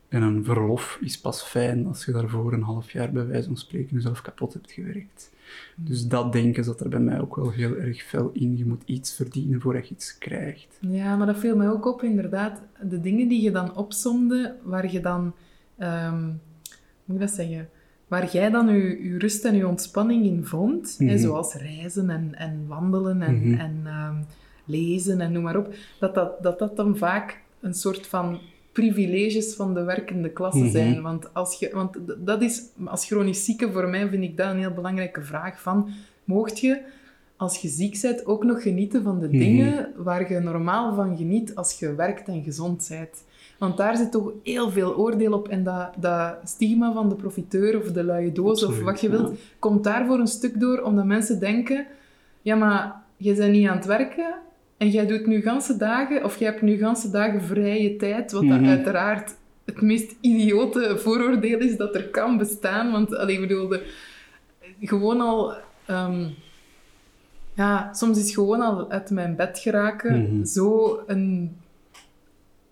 [0.09, 3.57] En een verlof is pas fijn als je daarvoor een half jaar bij wijze van
[3.57, 5.31] spreken jezelf kapot hebt gewerkt.
[5.77, 8.57] Dus dat denken zat er bij mij ook wel heel erg fel in.
[8.57, 10.79] Je moet iets verdienen voordat je iets krijgt.
[10.81, 12.61] Ja, maar dat viel mij ook op, inderdaad.
[12.83, 15.35] De dingen die je dan opsomde, waar je dan...
[15.79, 16.35] ehm, hoe
[17.05, 17.69] moet ik dat zeggen?
[18.09, 21.19] Waar jij dan je, je rust en je ontspanning in vond, hè, Mhm.
[21.19, 23.61] zoals reizen en, en wandelen en, Mhm.
[23.61, 24.17] en ehm,
[24.65, 28.39] lezen en noem maar op, dat dat, dat dat dan vaak een soort van
[28.81, 30.71] privileges van de werkende klasse Mhm.
[30.71, 31.03] zijn.
[31.03, 34.59] Want, als je, want dat is, als chronisch zieke, voor mij vind ik dat een
[34.59, 35.89] heel belangrijke vraag van,
[36.25, 36.81] moogt je
[37.37, 39.39] als je ziek bent ook nog genieten van de Mhm.
[39.39, 43.25] dingen waar je normaal van geniet als je werkt en gezond bent.
[43.59, 45.49] Want daar zit toch heel veel oordeel op.
[45.49, 49.17] En dat, dat stigma van de profiteur of de luie doos of wat je ja.
[49.17, 51.87] wilt, komt daar voor een stuk door, omdat mensen denken,
[52.43, 54.35] ja, maar je bent niet aan het werken
[54.77, 58.49] en jij doet nu ganse dagen, of jij hebt nu ganse dagen vrije tijd, wat
[58.49, 58.69] dat Mhm.
[58.69, 59.35] uiteraard
[59.65, 62.91] het meest idiote vooroordeel is dat er kan bestaan.
[62.93, 63.87] Want, allee, ik bedoel, de-
[64.81, 65.55] gewoon al...
[65.87, 66.25] ehm,
[67.55, 70.45] ja, soms is gewoon al uit mijn bed geraken Mhm.
[70.45, 71.57] zo een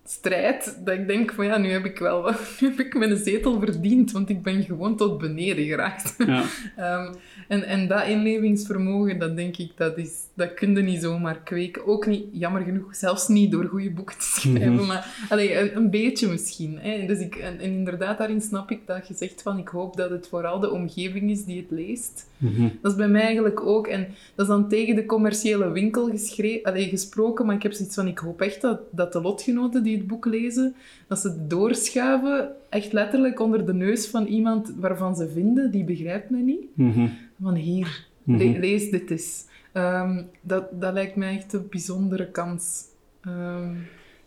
[0.07, 2.23] strijd dat ik denk van ja, nu heb ik wel
[2.61, 6.15] nu heb ik mijn zetel verdiend, want ik ben gewoon tot beneden geraakt.
[6.27, 6.45] Ja.
[6.77, 7.13] Ehm,
[7.49, 11.87] en, en dat inlevingsvermogen, dat denk ik, dat, is, dat kun je niet zomaar kweken.
[11.87, 14.87] Ook niet, jammer genoeg, zelfs niet door goede boeken te schrijven, Mhm.
[14.87, 16.79] maar allee, een, een beetje misschien.
[16.79, 17.07] Hè.
[17.07, 20.11] Dus ik, en, en inderdaad, daarin snap ik dat je zegt van, ik hoop dat
[20.11, 22.27] het vooral de omgeving is die het leest.
[22.45, 22.69] Mhm.
[22.83, 23.87] Dat is bij mij eigenlijk ook.
[23.87, 24.01] En
[24.35, 26.11] dat is dan tegen de commerciële winkel
[26.63, 29.97] allee, gesproken, maar ik heb zoiets van, ik hoop echt dat, dat de lotgenoten die
[29.97, 30.75] het boek lezen,
[31.09, 35.85] dat ze het doorschuiven, echt letterlijk onder de neus van iemand waarvan ze vinden, die
[35.85, 36.65] begrijpt mij niet.
[36.75, 37.09] Mhm.
[37.43, 39.45] Van hier, le- lees dit eens.
[39.73, 42.83] Ehm, dat, dat lijkt mij echt een bijzondere kans.
[43.21, 43.75] Ehm,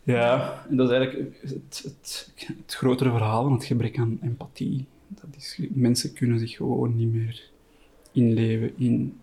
[0.03, 4.85] Ja, en dat is eigenlijk het, het, het grotere verhaal, het gebrek aan empathie.
[5.07, 7.49] Dat is, mensen kunnen zich gewoon niet meer
[8.17, 9.13] inleven in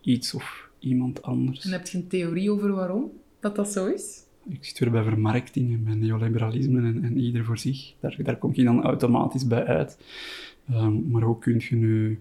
[0.00, 1.64] iets of iemand anders.
[1.64, 4.26] en heb je een theorie over waarom dat dat zo is?
[4.48, 7.94] Ik zit weer bij vermarkting en bij neoliberalisme en, en ieder voor zich.
[8.00, 9.98] Daar, daar kom je dan automatisch bij uit.
[10.68, 12.20] Ehm, maar hoe kun je nu...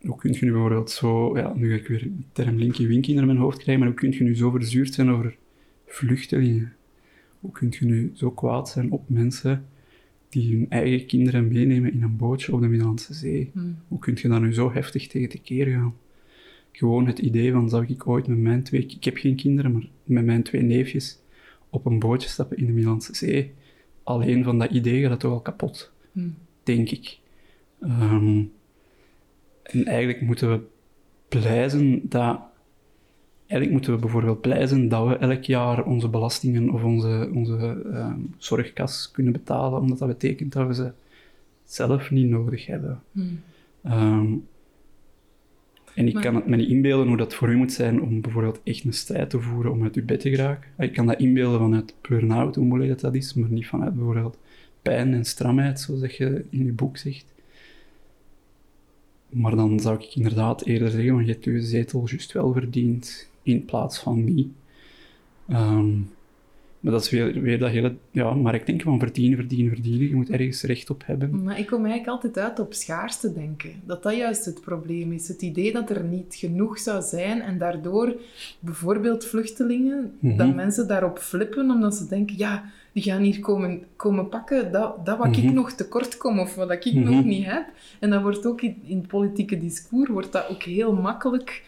[0.00, 1.38] Hoe kun je nu bijvoorbeeld zo...
[1.38, 4.00] Ja, nu ga ik weer de term Linky Winky naar mijn hoofd krijgen, maar hoe
[4.00, 5.36] kun je nu zo verzuurd zijn over
[5.86, 6.72] vluchtelingen?
[7.40, 9.66] Hoe kun je nu zo kwaad zijn op mensen
[10.34, 13.50] die hun eigen kinderen meenemen in een bootje op de Middellandse Zee?
[13.52, 13.60] Hm.
[13.88, 15.94] Hoe kun je daar nu zo heftig tegen tekeer gaan?
[16.72, 18.86] Gewoon het idee van, zou ik ooit met mijn twee...
[18.86, 21.18] Ik heb geen kinderen, maar met mijn twee neefjes
[21.70, 23.52] op een bootje stappen in de Middellandse Zee.
[24.02, 26.28] Alleen van dat idee gaat het toch al kapot, Hm.
[26.62, 27.18] denk ik.
[27.80, 28.42] Ehm,
[29.62, 30.60] en eigenlijk moeten we
[31.28, 32.40] blij zijn dat...
[33.46, 37.82] Eigenlijk moeten we bijvoorbeeld blij zijn dat we elk jaar onze belastingen of onze, onze
[37.92, 40.92] ehm, zorgkas kunnen betalen, omdat dat betekent dat we ze
[41.64, 43.02] zelf niet nodig hebben.
[43.12, 43.20] Hm.
[43.82, 44.32] Ehm,
[45.94, 48.20] en ik Maar- kan het me niet inbeelden hoe dat voor u moet zijn om
[48.20, 50.70] bijvoorbeeld echt een strijd te voeren om uit uw bed te geraken.
[50.78, 54.38] Ik kan dat inbeelden vanuit burn-out, hoe moeilijk dat, dat is, maar niet vanuit bijvoorbeeld
[54.82, 57.24] pijn en stramheid, zoals je in uw boek zegt.
[59.28, 63.30] Maar dan zou ik inderdaad eerder zeggen, van je hebt je zetel juist wel verdiend,
[63.44, 64.48] in plaats van niet.
[65.48, 65.92] Ehm,
[66.80, 70.08] Maar dat is weer, weer dat hele ja, marktdenken van verdienen, verdienen, verdienen.
[70.08, 71.42] Je moet ergens recht op hebben.
[71.42, 73.70] Maar ik kom eigenlijk altijd uit op schaarste denken.
[73.84, 75.28] Dat dat juist het probleem is.
[75.28, 78.14] Het idee dat er niet genoeg zou zijn en daardoor
[78.60, 80.36] bijvoorbeeld vluchtelingen, Mhm.
[80.36, 85.06] dat mensen daarop flippen omdat ze denken, ja, die gaan hier komen, komen pakken dat,
[85.06, 85.54] dat wat ik Mhm.
[85.54, 87.10] nog tekort kom of wat ik Mhm.
[87.14, 87.66] nog niet heb.
[88.00, 91.62] En dat wordt ook in, in het politieke discours wordt dat ook heel makkelijk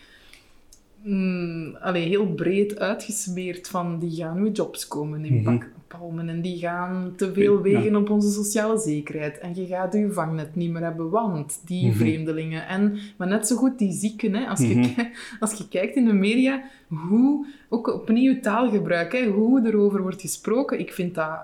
[1.06, 6.58] mm, allee, heel breed uitgesmeerd van die gaan nu jobs komen in palmen en die
[6.58, 10.82] gaan te veel wegen op onze sociale zekerheid en je gaat je vangnet niet meer
[10.82, 11.96] hebben, want die Mhm.
[11.96, 15.00] vreemdelingen en maar net zo goed die zieken, hè, als, je, Mhm.
[15.40, 20.78] als je kijkt in de media hoe, ook opnieuw taalgebruik, hè, hoe erover wordt gesproken,
[20.78, 21.38] ik vind dat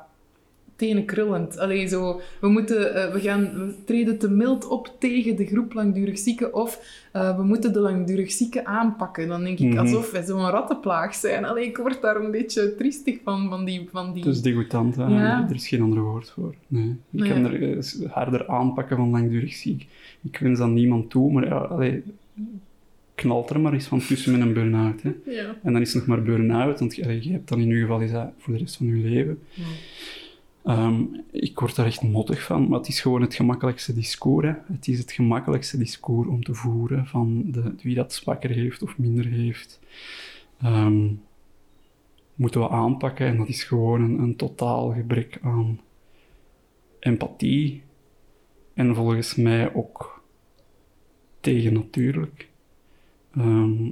[0.77, 1.59] tenen krullend.
[1.59, 5.73] Allee, zo, we, moeten, eh, we, gaan, we treden te mild op tegen de groep
[5.73, 9.29] langdurig zieken of eh, we moeten de langdurig zieken aanpakken.
[9.29, 9.79] Dan denk ik Mhm.
[9.79, 11.45] alsof wij zo'n rattenplaag zijn.
[11.45, 13.89] Allee, ik word daar een beetje triestig van, van die...
[13.91, 14.25] Van die...
[14.25, 15.05] Het is degoutant, hè.
[15.07, 15.47] Ja.
[15.49, 16.55] er is geen ander woord voor.
[16.67, 16.97] Nee.
[17.11, 17.31] Je Nee.
[17.31, 19.87] kan er eh, harder aanpakken van langdurig ziek.
[20.23, 22.03] Ik wens dat niemand toe, maar ja, allee,
[23.15, 25.03] knalt er maar eens van tussen met een burn-out.
[25.27, 25.57] Ja.
[25.63, 28.01] En dan is het nog maar burn-out, want allee, je hebt dan in ieder geval
[28.01, 29.39] is dat voor de rest van je leven.
[29.51, 29.63] Ja.
[30.65, 34.47] Ehm, ik word daar echt mottig van, maar het is gewoon het gemakkelijkste discours.
[34.47, 34.53] Hè.
[34.73, 38.99] Het is het gemakkelijkste discours om te voeren van de, wie dat zwakker heeft of
[38.99, 39.81] minder heeft.
[40.61, 41.09] Ehm,
[42.35, 45.81] moeten we aanpakken en dat is gewoon een, totaal gebrek aan
[46.99, 47.83] empathie.
[48.75, 50.23] En volgens mij ook
[51.41, 52.49] tegennatuurlijk.
[53.35, 53.89] Ehm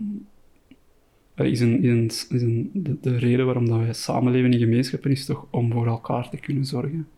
[1.46, 2.04] is een, is een,
[2.36, 5.86] is een, de, de reden waarom dat wij samenleven in gemeenschappen is toch om voor
[5.86, 7.08] elkaar te kunnen zorgen,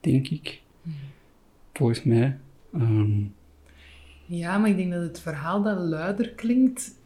[0.00, 0.60] denk ik.
[1.72, 2.36] Volgens mij.
[2.74, 3.10] Ehm,
[4.26, 6.98] ja, maar ik denk dat het verhaal dat luider klinkt,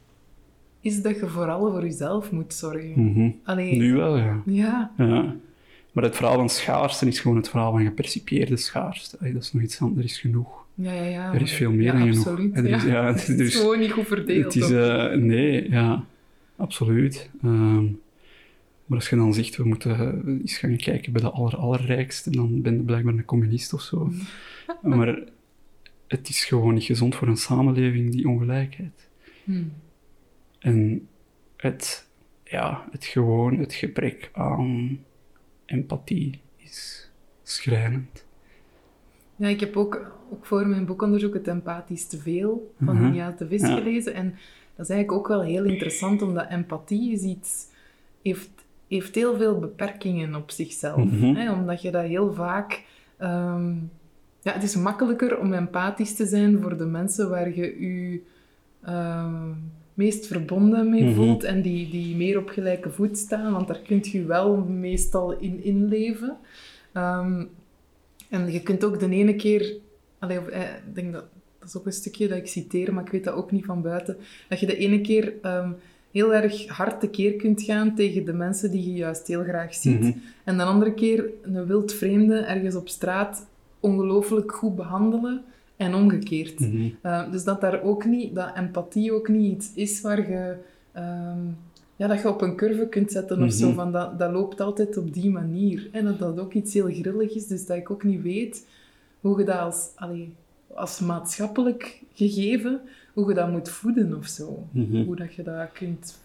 [0.80, 2.92] is dat je vooral voor jezelf moet zorgen.
[3.12, 3.30] mhm.
[3.44, 4.42] Allee, Nu wel, ja.
[4.46, 5.34] Ja, ja.
[5.92, 9.18] Maar het verhaal van schaarste is gewoon het verhaal van gepercipieerde schaarste.
[9.18, 10.64] Allee, dat is nog iets anders, er is genoeg.
[10.74, 11.02] ja, ja.
[11.04, 11.34] ja.
[11.34, 12.26] Er is veel meer ja, dan genoeg.
[12.26, 12.54] absoluut.
[12.54, 12.88] En er is- ja.
[12.92, 14.54] ja, het is dus- gewoon niet goed verdeeld.
[14.54, 16.04] Het is, eh, nee, ja,
[16.60, 17.30] absoluut.
[17.42, 17.84] Ehm,
[18.86, 22.30] maar als je dan zegt, we moeten eh, eens gaan kijken bij de aller, allerrijkste,
[22.30, 24.12] dan ben je blijkbaar een communist of zo.
[24.82, 25.18] maar
[26.06, 29.08] het is gewoon niet gezond voor een samenleving, die ongelijkheid.
[29.44, 29.62] Hm.
[30.58, 31.08] En
[31.56, 32.08] het,
[32.44, 34.98] ja, het gewoon, het gebrek aan
[35.64, 37.10] empathie is
[37.42, 38.24] schrijnend.
[39.36, 43.10] Ja, ik heb ook, ook voor mijn boekonderzoek het empathisch te veel van Mhm.
[43.10, 43.76] Niaat de Vis Ja.
[43.76, 44.14] gelezen.
[44.14, 44.34] En
[44.80, 47.66] dat is eigenlijk ook wel heel interessant, omdat empathie is iets...
[48.22, 48.50] Heeft,
[48.88, 51.04] heeft heel veel beperkingen op zichzelf.
[51.04, 51.34] Mhm.
[51.34, 51.52] Hè?
[51.52, 52.82] Omdat je dat heel vaak...
[53.16, 53.72] ehm,
[54.42, 58.20] ja, het is makkelijker om empathisch te zijn voor de mensen waar je je
[58.84, 59.48] ehm,
[59.94, 61.14] meest verbonden mee Mhm.
[61.14, 65.32] voelt en die, die meer op gelijke voet staan, want daar kun je wel meestal
[65.38, 66.36] in inleven.
[66.92, 67.44] Ehm,
[68.28, 69.76] en je kunt ook de ene keer...
[70.18, 71.24] Allee, of, eh, ik denk dat...
[71.60, 73.82] Dat is ook een stukje dat ik citeer, maar ik weet dat ook niet van
[73.82, 74.16] buiten.
[74.48, 75.70] Dat je de ene keer ehm,
[76.10, 80.00] heel erg hard tekeer kunt gaan tegen de mensen die je juist heel graag ziet.
[80.00, 80.12] Mhm.
[80.44, 83.46] En de andere keer een wild vreemde ergens op straat
[83.80, 85.42] ongelooflijk goed behandelen
[85.76, 86.60] en omgekeerd.
[86.60, 86.88] Mhm.
[87.02, 90.56] Uh, dus dat daar ook niet, dat empathie ook niet iets is waar je,
[90.92, 91.38] ehm,
[91.96, 93.66] ja, dat je op een curve kunt zetten of zo.
[93.66, 93.74] Mhm.
[93.74, 95.88] Van dat, dat loopt altijd op die manier.
[95.92, 98.66] En dat dat ook iets heel grillig is, dus dat ik ook niet weet
[99.20, 100.34] hoe je dat als, allee,
[100.80, 102.80] als maatschappelijk gegeven,
[103.12, 104.68] hoe je dat moet voeden of zo.
[104.70, 105.04] Mhm.
[105.04, 106.20] Hoe dat je dat kunt...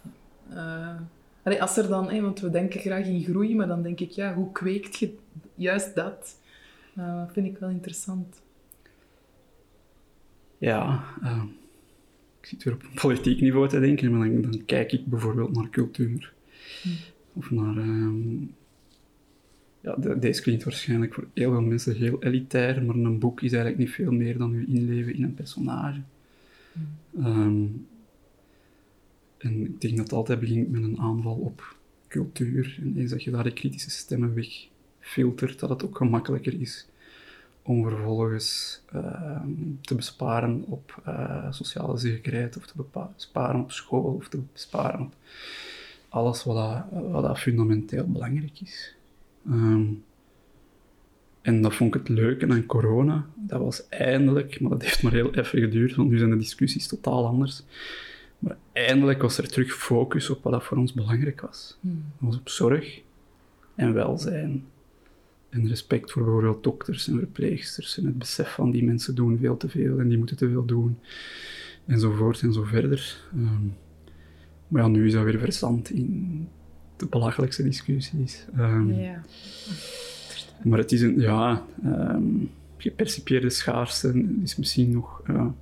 [0.50, 0.96] eh,
[1.44, 4.12] allee, als er dan, hè, want we denken graag in groei, maar dan denk ik,
[4.12, 5.16] ja, hoe kweekt je
[5.56, 6.40] juist dat?
[6.98, 8.42] Uh, vind ik wel interessant.
[10.58, 11.44] Ja, eh,
[12.42, 15.56] ik zit weer op een politiek niveau te denken, maar dan, dan kijk ik bijvoorbeeld
[15.56, 16.34] naar cultuur.
[16.82, 16.90] Hm.
[17.34, 17.78] Of naar...
[17.78, 18.44] ehm,
[19.86, 23.52] ja, de- deze klinkt waarschijnlijk voor heel veel mensen heel elitair, maar een boek is
[23.52, 26.02] eigenlijk niet veel meer dan je inleven in een personage.
[27.18, 27.66] Ehm,
[29.38, 31.76] en ik denk dat het altijd begint met een aanval op
[32.08, 32.78] cultuur.
[32.82, 36.88] En eens dat je daar de kritische stemmen wegfiltert, dat het ook gemakkelijker is
[37.62, 39.50] om vervolgens ehm,
[39.82, 42.74] te besparen op eh, sociale zekerheid, of te
[43.16, 45.14] besparen op school, of te besparen op
[46.10, 48.95] alles wat, dat, wat dat fundamenteel belangrijk is.
[49.46, 49.86] Ehm,
[51.42, 53.26] en dat vond ik het leuke aan corona.
[53.36, 56.88] Dat was eindelijk, maar dat heeft maar heel even geduurd, want nu zijn de discussies
[56.88, 57.64] totaal anders.
[58.40, 61.78] Maar eindelijk was er terug focus op wat dat voor ons belangrijk was.
[61.82, 61.88] Hm.
[61.88, 63.02] Dat was op zorg
[63.76, 64.66] en welzijn.
[65.50, 67.98] En respect voor bijvoorbeeld dokters en verpleegsters.
[67.98, 70.66] En het besef van die mensen doen veel te veel en die moeten te veel
[70.66, 70.98] doen.
[71.86, 73.22] Enzovoort en zo verder.
[73.34, 73.68] Ehm,
[74.68, 76.48] maar ja, nu is dat weer verzand in
[76.98, 78.46] de belachelijkste discussies.
[78.58, 79.22] Ehm, Ja.
[80.64, 82.24] Maar het is een, ja, ehm,
[82.78, 85.54] gepercipieerde schaarste is misschien nog ja,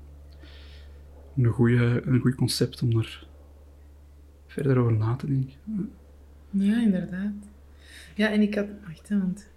[1.37, 3.27] een goede een goed concept om er
[4.47, 5.53] verder over na te denken.
[6.49, 7.33] Ja, inderdaad.
[8.15, 8.67] Ja, en ik had...
[8.87, 9.47] Wacht, want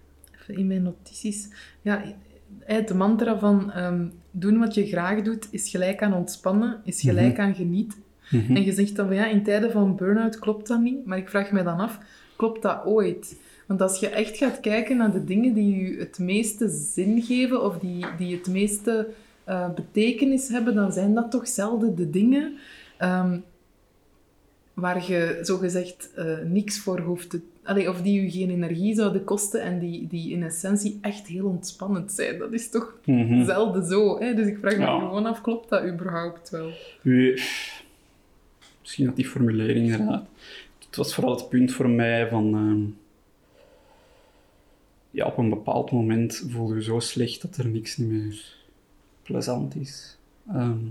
[0.41, 1.49] even in mijn notities...
[1.81, 2.15] Ja,
[2.59, 7.39] het mantra van ehm, doen wat je graag doet is gelijk aan ontspannen, is gelijk
[7.39, 7.99] aan genieten.
[8.31, 8.55] Mhm.
[8.55, 11.05] En je zegt dan van ja, in tijden van burn-out klopt dat niet.
[11.05, 11.99] Maar ik vraag me dan af,
[12.35, 13.39] klopt dat ooit?
[13.65, 17.63] Want als je echt gaat kijken naar de dingen die je het meeste zin geven
[17.63, 19.07] of die, die het meeste
[19.43, 22.57] eh, betekenis hebben, dan zijn dat toch zelden de dingen
[22.97, 23.37] ehm,
[24.73, 27.39] waar je zogezegd eh niks voor hoeft te...
[27.63, 31.45] Allee, of die je geen energie zouden kosten en die, die in essentie echt heel
[31.47, 32.37] ontspannend zijn.
[32.37, 33.45] Dat is toch Mhm.
[33.45, 34.19] zelden zo.
[34.19, 34.33] Hè?
[34.33, 34.99] Dus ik vraag me Ja.
[34.99, 36.69] gewoon af, klopt dat überhaupt wel?
[37.03, 37.39] U-
[38.87, 40.27] Misschien dat die formulering inderdaad.
[40.85, 42.55] Het was vooral het punt voor mij van.
[42.55, 42.85] ehm,
[45.11, 48.55] ja, op een bepaald moment voel je zo slecht dat er niks meer
[49.23, 50.17] plezant is.
[50.47, 50.85] Ehm,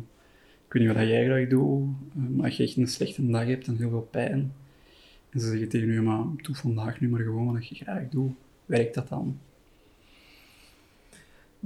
[0.67, 3.47] ik weet niet wat jij graag doet, eh, maar als je echt een slechte dag
[3.47, 4.53] hebt en heel veel pijn,
[5.31, 8.33] en ze zeggen tegen je, maar doe vandaag nu maar gewoon wat je graag doet,
[8.67, 9.39] werkt dat dan?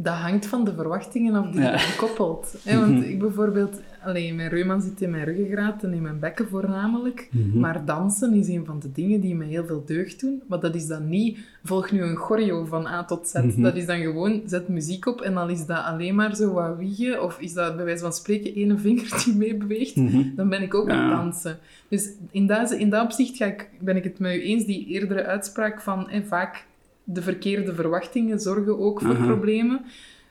[0.03, 1.71] Dat hangt van de verwachtingen af die Ja.
[1.71, 2.55] je aan koppelt.
[2.65, 3.03] Hè, want Mhm.
[3.03, 7.29] ik bijvoorbeeld, alleen mijn reuma zit in mijn ruggengraat en in mijn bekken voornamelijk.
[7.31, 7.59] Mhm.
[7.59, 10.43] Maar dansen is een van de dingen die mij heel veel deugd doen.
[10.49, 13.33] Maar dat is dan niet, volg nu een choreo van A tot Z.
[13.35, 13.63] Mhm.
[13.63, 16.77] Dat is dan gewoon, zet muziek op en dan is dat alleen maar zo wat
[16.79, 17.23] wiegen.
[17.23, 19.95] Of is dat bij wijze van spreken ene vinger die meebeweegt.
[20.37, 21.17] Dan ben ik ook aan het Ja.
[21.23, 21.59] dansen.
[21.89, 24.87] Dus in dat, in dat opzicht ga ik, ben ik het met u eens, die
[24.87, 26.69] eerdere uitspraak van hè, vaak
[27.13, 29.81] de verkeerde verwachtingen zorgen ook voor problemen.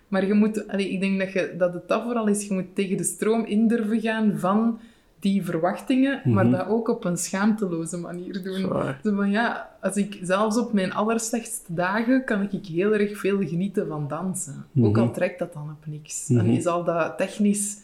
[0.07, 2.75] Maar je moet, allee, ik denk dat, je, dat het dat vooral is, je moet
[2.75, 4.79] tegen de stroom in durven gaan van
[5.19, 6.57] die verwachtingen, maar Mhm.
[6.57, 8.53] dat ook op een schaamteloze manier doen.
[8.59, 8.99] Zwaar.
[9.03, 13.87] Van, ja, als ik zelfs op mijn allerslechtste dagen kan ik heel erg veel genieten
[13.87, 14.65] van dansen.
[14.81, 14.99] Ook Mhm.
[14.99, 16.27] al trekt dat dan op niks.
[16.27, 16.45] Mhm.
[16.45, 17.77] Dan zal dat technisch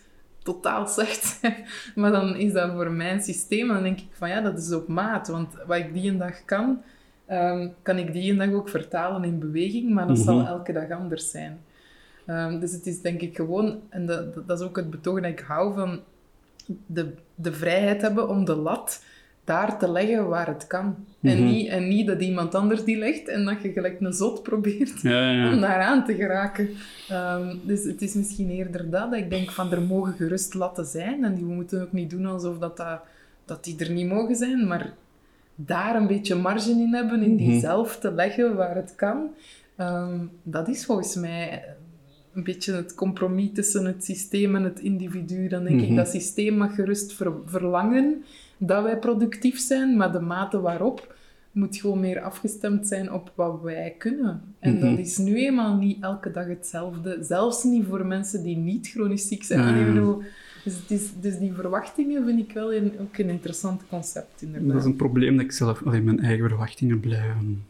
[0.43, 1.55] totaal slecht zijn,
[1.95, 3.67] maar dan is dat voor mijn systeem.
[3.67, 5.27] En dan denk ik van ja, dat is op maat.
[5.27, 6.81] Want wat ik die een dag kan,
[7.25, 10.45] ehm, kan ik die een dag ook vertalen in beweging, maar dat zal Mhm.
[10.47, 11.59] elke dag anders zijn.
[12.25, 15.31] Ehm, dus het is denk ik gewoon, en dat, dat- is ook het betoog dat
[15.31, 15.99] ik hou van
[16.85, 19.03] de, de vrijheid hebben om de lat
[19.43, 20.95] daar te leggen waar het kan.
[21.21, 21.45] en, Mhm.
[21.51, 25.01] niet, en niet dat iemand anders die legt en dat je gelijk een zot probeert
[25.01, 25.53] Ja, ja.
[25.53, 26.69] om daar aan te geraken.
[27.09, 30.85] Ehm, dus het is misschien eerder dat, dat ik denk van er mogen gerust latten
[30.85, 32.99] zijn en die we moeten ook niet doen alsof dat, dat,
[33.45, 34.93] dat die er niet mogen zijn, maar
[35.55, 37.59] daar een beetje marge in hebben, in die Mhm.
[37.59, 39.29] zelf te leggen waar het kan.
[39.75, 41.63] Ehm, dat is volgens mij
[42.33, 45.47] een beetje het compromis tussen het systeem en het individu.
[45.47, 45.89] Dan denk Mhm.
[45.89, 48.23] ik dat systeem mag gerust ver- verlangen
[48.57, 51.13] dat wij productief zijn, maar de mate waarop
[51.51, 54.41] moet gewoon meer afgestemd zijn op wat wij kunnen.
[54.59, 54.89] En Mhm.
[54.89, 57.17] dat is nu eenmaal niet elke dag hetzelfde.
[57.21, 59.93] Zelfs niet voor mensen die niet chronisch ziek zijn.
[59.93, 60.17] Ja.
[60.65, 64.69] Dus, het is, dus die verwachtingen vind ik wel een, ook een interessant concept, inderdaad.
[64.71, 67.63] Dat is een probleem dat ik zelf alleen mijn eigen verwachtingen blijven.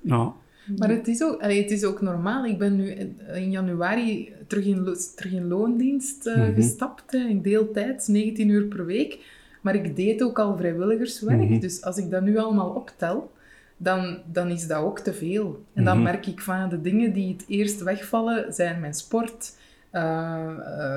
[0.00, 0.30] Nou,
[0.78, 2.44] Maar het is, ook, allee, het is ook normaal.
[2.44, 2.90] Ik ben nu
[3.34, 6.54] in- januari terug in, terug in loondienst eh, Mhm.
[6.54, 9.18] gestapt, hè, in deeltijds, 19 uur per week.
[9.60, 11.48] Maar ik deed ook al vrijwilligerswerk.
[11.48, 11.58] Mhm.
[11.60, 13.32] Dus als ik dat nu allemaal optel,
[13.76, 15.64] dan, dan is dat ook te veel.
[15.72, 16.04] En dan Mhm.
[16.04, 19.56] merk ik van de dingen die het eerst wegvallen, zijn mijn sport,
[19.90, 20.46] eh,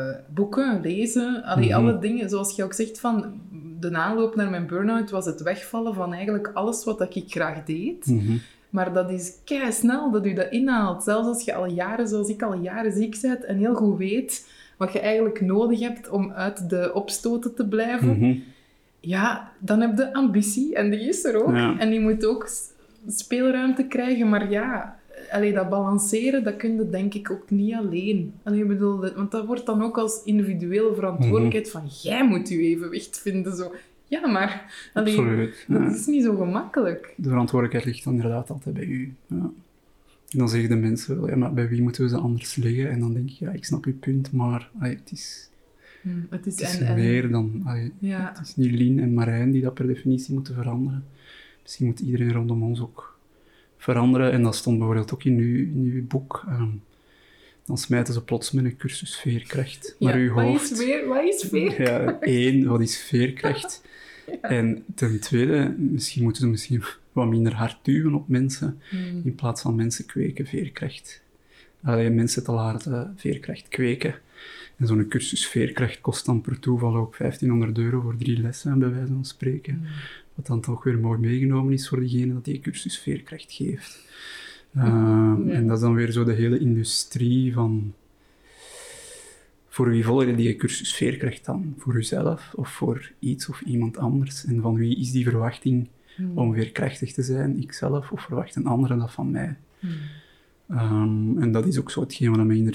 [0.08, 1.44] eh, boeken, lezen.
[1.44, 1.76] Allee, Mhm.
[1.78, 3.26] alle dingen, zoals je ook zegt, van
[3.80, 7.64] de aanloop naar mijn burn-out was het wegvallen van eigenlijk alles wat dat ik graag
[7.64, 8.06] deed.
[8.06, 8.38] mhm.
[8.70, 11.04] Maar dat is kei snel dat u dat inhaalt.
[11.04, 14.48] Zelfs als je al jaren, zoals ik al jaren ziek bent en heel goed weet
[14.78, 18.36] wat je eigenlijk nodig hebt om uit de opstoten te blijven, Mhm.
[19.00, 21.56] ja, dan heb je ambitie en die is er ook.
[21.56, 21.78] Ja.
[21.80, 22.50] En die moet ook
[23.08, 24.30] speelruimte krijgen.
[24.30, 24.99] Maar ja,
[25.32, 28.34] allee, dat balanceren, dat kun je denk ik ook niet alleen.
[28.44, 33.20] Allee, bedoel, want dat wordt dan ook als individuele verantwoordelijkheid van jij moet je evenwicht
[33.20, 33.56] vinden.
[33.56, 33.72] Zo.
[34.06, 35.66] Ja, maar allee, Absoluut.
[35.68, 35.90] dat ja.
[35.90, 37.14] is niet zo gemakkelijk.
[37.18, 39.14] De verantwoordelijkheid ligt dan inderdaad altijd bij u.
[39.28, 39.52] Ja.
[40.30, 42.90] En dan zeggen de mensen wel, ja, maar bij wie moeten we ze anders leggen?
[42.90, 45.50] En dan denk ik, ja, ik snap uw punt, maar allee, het is,
[46.30, 47.64] het is, het is en, en- meer dan...
[48.00, 48.32] Ja.
[48.36, 51.06] Het is niet Lien en Marijn die dat per definitie moeten veranderen.
[51.62, 53.09] Misschien moet iedereen rondom ons ook
[53.80, 54.32] veranderen.
[54.32, 56.44] En dat stond bijvoorbeeld ook in uw, in uw boek.
[56.48, 56.68] ehm,
[57.66, 60.72] dan smijten ze plots met een cursus veerkracht naar Ja, uw wat hoofd.
[60.72, 61.08] is weer?
[61.08, 61.82] Wat is weer?
[61.82, 63.82] Ja, één, wat is veerkracht?
[64.42, 69.22] En ten tweede, misschien moeten ze misschien wat minder hard duwen op mensen, Hmm.
[69.24, 71.22] in plaats van mensen kweken veerkracht.
[71.84, 74.16] Alleen mensen te laten veerkracht kweken.
[74.78, 78.90] En zo'n cursus veerkracht kost dan per toeval ook 1500 euro voor drie lessen, bij
[78.92, 79.84] wijze van spreken.
[80.40, 84.00] Wat dan toch weer mooi meegenomen is voor degene dat die cursus veerkracht geeft.
[84.76, 87.94] Ehm, En dat is dan weer zo de hele industrie van...
[89.68, 91.74] Voor wie volg je die cursus veerkracht dan?
[91.78, 94.46] Voor jezelf of voor iets of iemand anders?
[94.46, 95.88] En van wie is die verwachting
[96.36, 97.62] om veerkrachtig te zijn?
[97.62, 99.56] Ikzelf of verwacht een andere dat van mij?
[100.70, 102.74] Ehm, en dat is ook zo hetgeen wat mij in,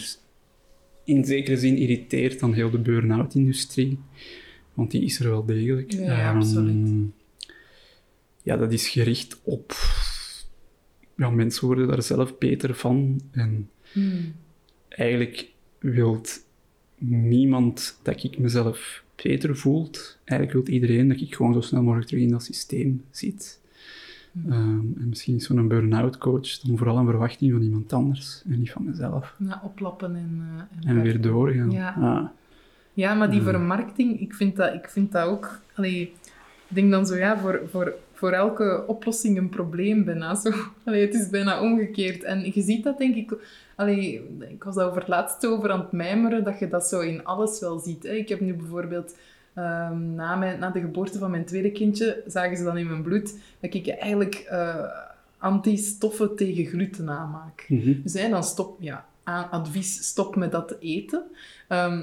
[1.05, 3.99] in zekere zin irriteert aan heel de burn-out-industrie.
[4.75, 5.93] Want die is er wel degelijk.
[5.93, 7.11] Ja, Ehm, absoluut.
[8.45, 9.73] Ja, dat is gericht op...
[11.17, 13.21] Ja, mensen worden daar zelf beter van.
[13.31, 14.35] En Hmm.
[14.89, 16.45] eigenlijk wilt
[16.99, 20.19] niemand dat ik mezelf beter voelt.
[20.25, 23.61] Eigenlijk wil iedereen dat ik gewoon zo snel mogelijk terug in dat systeem zit.
[24.33, 24.53] Hmm.
[24.53, 28.59] Ehm, en misschien is zo'n burn-out coach dan vooral een verwachting van iemand anders en
[28.59, 29.35] niet van mezelf.
[29.39, 30.43] Ja, oplappen en...
[30.85, 31.71] eh, En weer doorgaan.
[31.71, 31.95] Ja.
[31.99, 32.29] Ah.
[32.95, 33.49] Ja, maar die Hmm.
[33.49, 35.61] vermarkting, ik vind dat, ik vind dat ook...
[35.75, 36.01] Allee,
[36.69, 40.35] ik denk dan zo, ja, voor, voor, voor elke oplossing een probleem bijna.
[40.35, 40.51] Zo.
[40.85, 42.23] Allee, het is bijna omgekeerd.
[42.23, 43.37] En je ziet dat, denk ik...
[43.77, 47.01] Allee, ik was daar over het laatst over aan het mijmeren, dat je dat zo
[47.01, 48.03] in alles wel ziet.
[48.03, 48.13] Hè.
[48.13, 49.17] Ik heb nu bijvoorbeeld...
[49.55, 53.03] ehm, na, mijn, na de geboorte van mijn tweede kindje zagen ze dan in mijn
[53.03, 54.85] bloed dat ik eigenlijk eh,
[55.39, 57.67] antistoffen tegen gluten aanmaak.
[57.69, 58.03] Mhm.
[58.03, 61.23] Dus dan stop, ja, aan- advies, stop met dat te eten.
[61.69, 62.03] Ehm,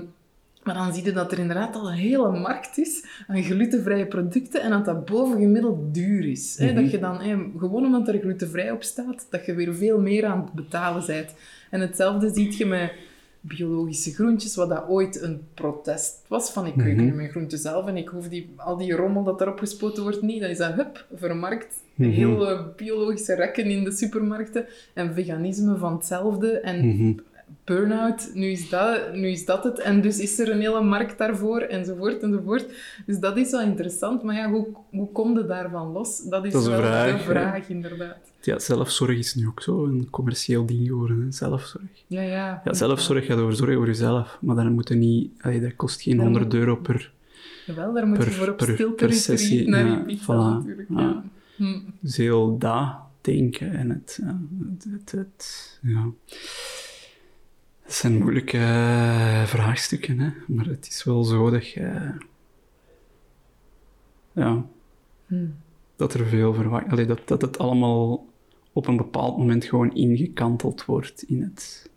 [0.63, 4.61] maar dan zie je dat er inderdaad al een hele markt is aan glutenvrije producten
[4.61, 6.57] en dat dat bovengemiddeld duur is.
[6.59, 6.75] Mhm.
[6.75, 7.19] Dat je dan,
[7.57, 11.33] gewoon omdat er glutenvrij op staat, dat je weer veel meer aan het betalen bent.
[11.69, 12.91] En hetzelfde zie je met
[13.43, 17.87] biologische groentjes, wat dat ooit een protest was van ik kweek nu mijn groenten zelf
[17.87, 20.41] en ik hoef die, al die rommel dat erop gespoten wordt niet.
[20.41, 21.75] Dan is dat, hup, vermarkt.
[21.95, 22.09] Mhm.
[22.09, 26.59] Heel eh, biologische rekken in de supermarkten en veganisme van hetzelfde.
[26.59, 27.13] En Mhm.
[27.63, 29.79] Burn-out, nu is, dat, nu is dat het.
[29.79, 32.65] En dus is er een hele markt daarvoor, enzovoort, enzovoort.
[33.05, 34.23] Dus dat is wel interessant.
[34.23, 36.23] Maar ja, hoe, hoe kom je daarvan los?
[36.29, 38.17] Dat is, Dat is een wel vraag, de vraag, inderdaad.
[38.41, 41.21] Ja, zelfzorg is nu ook zo een commercieel ding geworden.
[41.21, 41.31] Hè?
[41.31, 41.83] Zelfzorg.
[42.07, 42.61] Ja, ja.
[42.63, 45.31] Ja, zelfzorg gaat over zorgen voor jezelf, maar dan moet je niet...
[45.41, 47.11] allee, dat kost geen Daar 100 moet- euro per...
[47.65, 50.25] Jawel, daar moet je per- voor op per- stilte naar ja, je voilà.
[50.25, 50.87] natuurlijk.
[50.89, 51.23] Ja.
[51.55, 51.79] Hm.
[51.99, 54.19] Dus heel dat denken en het...
[54.21, 54.39] ja,
[54.73, 56.05] het, het, het- ja.
[57.91, 60.29] Het zijn moeilijke eh, vraagstukken, hè.
[60.47, 62.11] Maar het is wel zo dat je...
[64.33, 64.65] Ja,
[65.27, 65.45] Hm.
[65.95, 66.87] dat er veel verwacht...
[66.89, 68.27] Allee, dat, dat het allemaal
[68.73, 71.89] op een bepaald moment gewoon ingekanteld wordt in het...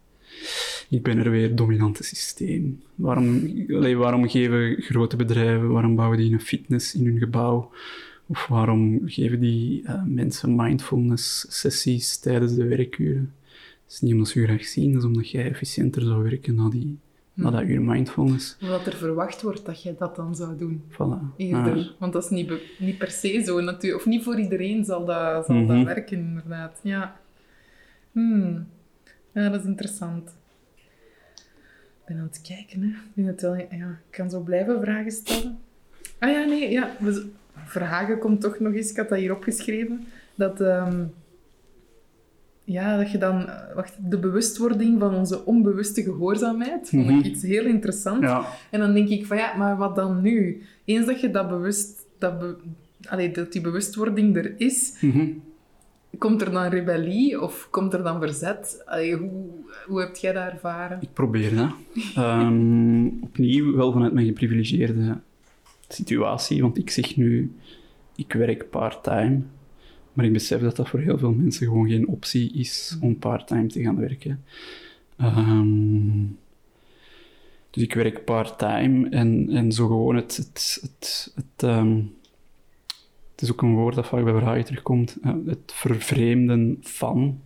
[0.89, 2.83] Ik ben er weer, dominante systeem.
[2.95, 7.73] Waarom, allee, waarom geven grote bedrijven, waarom bouwen die een fitness in hun gebouw?
[8.27, 13.33] Of waarom geven die eh, mensen mindfulness-sessies tijdens de werkuren?
[13.95, 16.69] Is niet omdat ze je graag zien, dat is omdat jij efficiënter zou werken na,
[16.69, 16.99] die,
[17.35, 18.57] na dat uur mindfulness.
[18.61, 20.83] Omdat er verwacht wordt dat jij dat dan zou doen.
[20.91, 21.37] Voilà.
[21.37, 21.77] Eerder.
[21.77, 21.87] Ah.
[21.99, 24.01] Want dat is niet, niet per se zo natuurlijk.
[24.03, 25.85] Of niet voor iedereen zal dat, zal dat Mhm.
[25.85, 26.81] werken, inderdaad.
[26.83, 27.21] Ja.
[28.13, 28.67] Hmm.
[29.33, 30.29] ja, dat is interessant.
[32.01, 33.21] Ik ben aan het kijken, hè.
[33.23, 35.59] Ik, het wel, ja, ik kan zo blijven vragen stellen.
[36.19, 36.97] Ah ja, nee, ja.
[37.65, 41.05] Verhagen komt toch nog eens, ik had dat hier opgeschreven, dat, ehm,
[42.65, 47.25] ja, dat je dan, eh, wacht, de bewustwording van onze onbewuste gehoorzaamheid, vond ik Mhm.
[47.25, 48.23] iets heel interessant.
[48.23, 48.47] Ja.
[48.71, 50.62] En dan denk ik van ja, maar wat dan nu?
[50.85, 52.57] Eens dat je dat bewust, dat, be-
[53.09, 55.27] allee, dat die bewustwording er is, Mhm.
[56.19, 58.83] komt er dan rebellie of komt er dan verzet?
[58.87, 59.45] Allee, hoe,
[59.87, 60.99] hoe heb jij dat ervaren?
[61.01, 61.71] Ik probeer dat.
[62.15, 65.19] Ehm, opnieuw wel vanuit mijn geprivilegeerde
[65.89, 67.53] situatie, want ik zeg nu,
[68.17, 69.41] ik werk part-time,
[70.15, 73.67] maar ik besef dat dat voor heel veel mensen gewoon geen optie is om part-time
[73.67, 74.45] te gaan werken.
[75.17, 76.25] Ehm,
[77.71, 80.37] dus ik werk part-time en, en zo gewoon het...
[80.37, 82.01] het, het, het ehm,
[83.31, 85.17] het is ook een woord dat vaak bij vragen terugkomt.
[85.23, 87.41] eh, het vervreemden van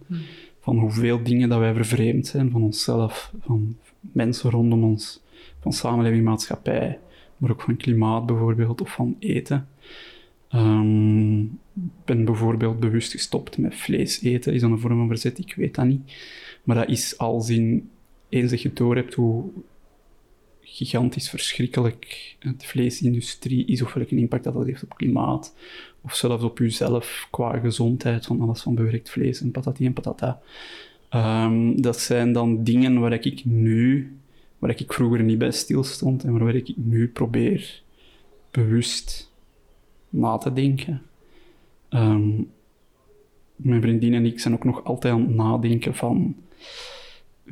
[0.69, 5.23] van hoeveel dingen dat wij vervreemd zijn van onszelf, van mensen rondom ons,
[5.61, 6.99] van samenleving, maatschappij,
[7.37, 9.69] maar ook van klimaat bijvoorbeeld, of van eten.
[10.49, 11.45] Ehm,
[12.05, 14.55] ben bijvoorbeeld bewust gestopt met vlees eten.
[14.55, 15.39] Is dat een vorm van verzet?
[15.39, 16.13] Ik weet dat niet.
[16.63, 17.91] Maar dat is als in,
[18.29, 19.51] eens dat je door hebt hoe
[20.61, 25.55] gigantisch verschrikkelijk de vleesindustrie is, of welke impact dat, dat heeft op klimaat,
[26.01, 30.41] of zelfs op jezelf qua gezondheid, van alles van bewerkt vlees en patati en patata.
[31.09, 34.13] Ehm, dat zijn dan dingen waar ik nu,
[34.59, 37.83] waar ik vroeger niet bij stilstond en waar ik nu probeer
[38.51, 39.28] bewust
[40.09, 41.03] na te denken.
[41.89, 42.31] Ehm,
[43.57, 46.37] mijn vriendin en ik zijn ook nog altijd aan het nadenken van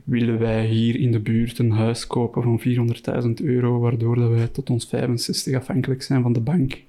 [0.05, 4.49] willen wij hier in de buurt een huis kopen van 400.000 euro, waardoor dat wij
[4.49, 6.85] tot ons 65 afhankelijk zijn van de bank.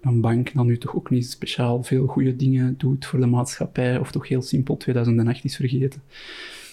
[0.00, 3.98] een bank dat nu toch ook niet speciaal veel goede dingen doet voor de maatschappij,
[3.98, 6.02] of toch heel simpel 2008 is vergeten.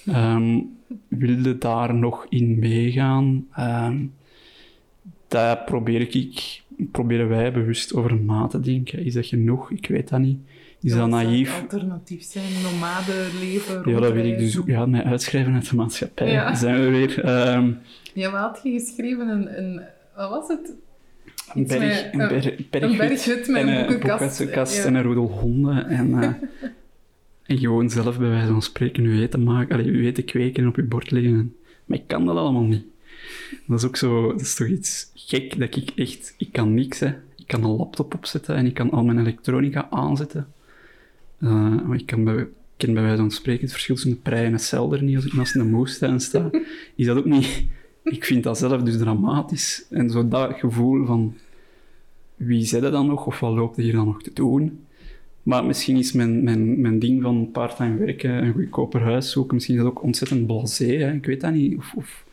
[0.06, 0.60] Ehm,
[1.08, 3.48] wilde daar nog in meegaan?
[3.52, 4.06] Ehm,
[5.28, 6.62] daar probeer ik,
[6.92, 9.06] proberen wij bewust over na te denken.
[9.06, 9.72] Is dat genoeg?
[9.72, 10.40] Ik weet dat niet.
[10.82, 11.62] Is dat naïef?
[11.62, 14.68] alternatief zijn, nomade leven, Ja, dat weet ik dus ook.
[14.68, 16.32] Ja, mij uitschrijven uit de maatschappij.
[16.32, 16.56] Ja.
[16.56, 17.30] Zijn we weer.
[17.56, 17.78] Um,
[18.14, 19.28] ja, wat had je geschreven?
[19.28, 19.82] Een, een,
[20.16, 20.74] wat was het?
[21.54, 25.88] Een, berg, een, berg, een berghut met een boekenkast, en een roedel honden.
[25.88, 26.24] En, uh,
[27.50, 30.70] en gewoon zelf bij wijze van spreken uw eten maken, allee, uw eten kweken en
[30.70, 31.56] op je bord leggen.
[31.86, 32.86] Maar ik kan dat allemaal niet.
[33.66, 37.00] Dat is ook zo, dat is toch iets gek dat ik echt, ik kan niks
[37.00, 37.08] hè.
[37.38, 40.48] Ik kan een laptop opzetten en ik kan al mijn elektronica aanzetten.
[41.38, 42.48] Maar ik kan bij,
[42.78, 45.26] ken bij wijze van spreken het verschil tussen een prei en een celder niet als
[45.26, 46.50] ik naast een moestuin sta.
[46.96, 47.64] Is dat ook niet...
[48.04, 49.86] Ik vind dat zelf dus dramatisch.
[49.90, 51.36] En zo dat gevoel van...
[52.36, 53.26] Wie zit er dan nog?
[53.26, 54.80] Of wat loopt er hier dan nog te doen?
[55.44, 59.76] Maar misschien is mijn, mijn, mijn ding van part-time werken, een goedkoper huis zoeken, misschien
[59.76, 60.86] is dat ook ontzettend blasé.
[60.86, 61.14] Hè?
[61.14, 61.78] Ik weet dat niet.
[61.96, 62.26] Of,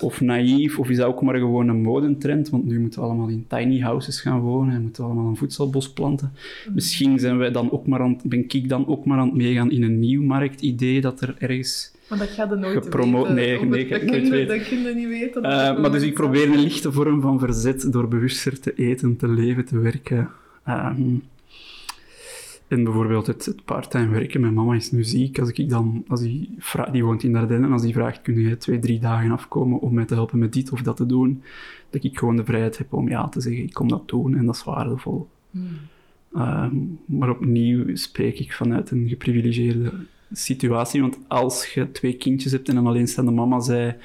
[0.00, 2.50] of naïef, of is dat ook maar gewoon een modentrend?
[2.50, 5.36] Want nu moeten we allemaal in tiny houses gaan wonen en moeten we allemaal een
[5.36, 6.32] voedselbos planten.
[6.74, 9.70] Misschien zijn wij dan ook maar aan, ben ik dan ook maar aan het meegaan
[9.70, 11.96] in een nieuw marktidee dat er ergens...
[12.08, 13.28] Maar dat gaat er nooit gepromoot.
[13.28, 15.44] Nee, nee, dat, kun je, dat kun je niet weten.
[15.44, 19.28] Uh, maar dus ik probeer een lichte vorm van verzet door bewuster te eten, te
[19.28, 20.28] leven, te werken.
[20.68, 20.90] Uh,
[22.68, 24.40] en bijvoorbeeld het, het part-time werken.
[24.40, 25.38] Mijn mama is nu ziek.
[25.38, 26.56] Als ik dan, als die,
[26.92, 29.94] die woont in Dardenne, en als die vraagt, kun je twee, drie dagen afkomen om
[29.94, 31.42] mij te helpen met dit of dat te doen,
[31.90, 34.46] dat ik gewoon de vrijheid heb om ja te zeggen, ik kom dat doen en
[34.46, 35.28] dat is waardevol.
[35.50, 35.66] Hmm.
[36.34, 39.92] Ehm, maar opnieuw spreek ik vanuit een geprivilegeerde
[40.32, 41.00] situatie.
[41.00, 43.96] Want als je twee kindjes hebt en een alleenstaande mama zij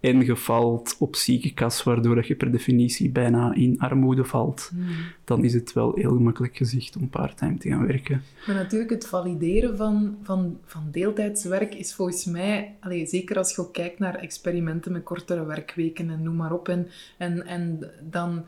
[0.00, 4.86] en je valt op ziekenkas, waardoor je per definitie bijna in armoede valt, hmm.
[5.24, 8.22] dan is het wel heel gemakkelijk gezicht om parttime te gaan werken.
[8.46, 13.60] Maar natuurlijk, het valideren van, van, van deeltijdswerk is volgens mij, allez, zeker als je
[13.60, 18.44] ook kijkt naar experimenten met kortere werkweken en noem maar op, en, en, en dan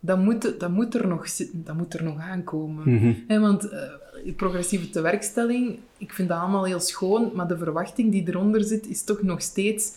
[0.00, 2.90] dat moet, dat moet, er, nog, dat moet er nog aankomen.
[2.90, 3.72] Mm want uh,
[4.36, 9.04] progressieve tewerkstelling, ik vind dat allemaal heel schoon, maar de verwachting die eronder zit, is
[9.04, 9.92] toch nog steeds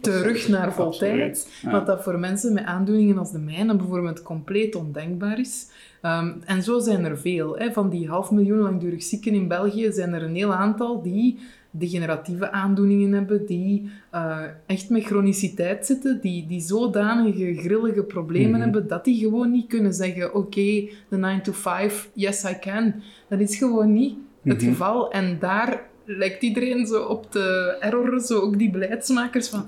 [0.00, 1.48] terug naar voltijd.
[1.62, 5.66] Wat dat voor mensen met aandoeningen als de mijne bijvoorbeeld compleet ondenkbaar is.
[6.02, 7.56] Um, en zo zijn er veel.
[7.56, 7.72] Hè.
[7.72, 11.38] Van die half miljoen langdurig zieken in België zijn er een heel aantal die
[11.78, 18.60] degeneratieve aandoeningen hebben, die uh, echt met chroniciteit zitten, die, die zodanige grillige problemen mhm.
[18.60, 22.94] hebben, dat die gewoon niet kunnen zeggen, oké, de 9 to 5, yes I can.
[23.28, 24.70] Dat is gewoon niet het mhm.
[24.70, 25.10] geval.
[25.10, 29.64] En daar lijkt iedereen zo op te erroren, zo ook die beleidsmakers, van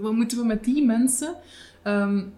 [0.00, 1.34] wat moeten we met die mensen?
[1.84, 2.32] Um,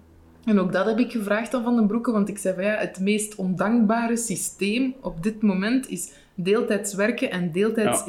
[0.44, 2.76] en ook dat heb ik gevraagd aan Van den Broeke, want ik zei van ja,
[2.76, 8.04] het meest ondankbare systeem op dit moment is deeltijds werken en deeltijds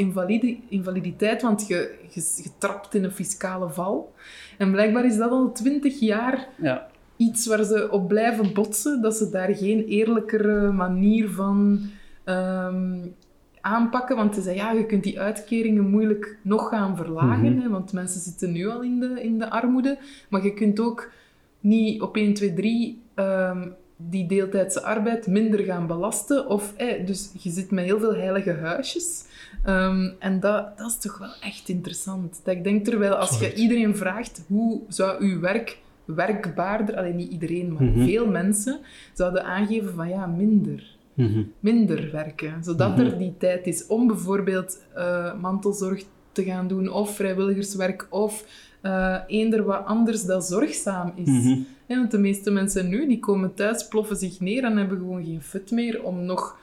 [0.69, 4.13] invaliditeit, want je, je, trapt in een fiscale val.
[4.57, 6.87] En blijkbaar is dat al twintig jaar ja.
[7.17, 11.79] iets waar ze op blijven botsen, dat ze daar geen eerlijkere manier van
[12.25, 13.15] um,
[13.61, 14.15] aanpakken.
[14.15, 17.61] Want ze zeggen, ja, je kunt die uitkeringen moeilijk nog gaan verlagen, mhm.
[17.61, 19.97] hè, want mensen zitten nu al in de, in de armoede.
[20.29, 21.11] Maar je kunt ook
[21.59, 23.75] niet op 1, 2, 3 um,
[24.09, 26.47] die deeltijdse arbeid minder gaan belasten.
[26.47, 29.23] Of, eh, dus je zit met heel veel heilige huisjes.
[29.67, 32.41] Um, en dat, dat is toch wel echt interessant.
[32.43, 37.31] Dat ik denk terwijl als je iedereen vraagt hoe zou uw werk werkbaarder, alleen niet
[37.31, 38.05] iedereen, maar mhm.
[38.05, 38.79] veel mensen,
[39.13, 40.95] zouden aangeven van ja, minder.
[41.13, 41.43] Mhm.
[41.59, 42.63] Minder werken.
[42.63, 43.17] Zodat er mhm.
[43.17, 48.45] die tijd is om bijvoorbeeld uh, mantelzorg te gaan doen, of vrijwilligerswerk, of
[48.81, 51.57] uh, eender wat anders dat zorgzaam is.
[51.87, 55.23] Mm want de meeste mensen nu, die komen thuis, ploffen zich neer en hebben gewoon
[55.23, 56.57] geen fut meer om nog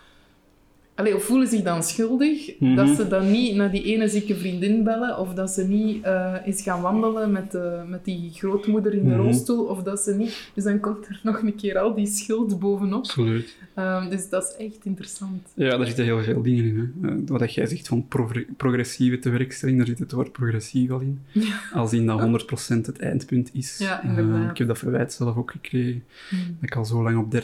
[1.00, 2.74] Allee, of voelen zich dan schuldig mhm.
[2.74, 6.34] dat ze dan niet naar die ene zieke vriendin bellen, of dat ze niet uh,
[6.44, 10.14] eens gaan wandelen met, uh, met die grootmoeder in de mm rolstoel, of dat ze
[10.14, 10.50] niet...
[10.54, 13.04] Dus dan komt er nog een keer al die schuld bovenop.
[13.04, 13.56] Absoluut.
[13.78, 15.48] Um, dus dat is echt interessant.
[15.54, 16.94] Ja, daar zitten heel veel dingen in.
[17.02, 17.10] Hè.
[17.10, 21.20] Uh, wat jij zegt van pro progressieve tewerkstelling, daar zit het woord progressief al in.
[21.32, 21.60] Ja.
[21.72, 22.44] Als in dat
[22.74, 23.78] 100% het eindpunt is.
[23.78, 24.02] Ja,
[24.50, 26.04] ik heb dat verwijt zelf ook gekregen.
[26.30, 26.38] Mm.
[26.60, 27.34] Dat ik al zo lang op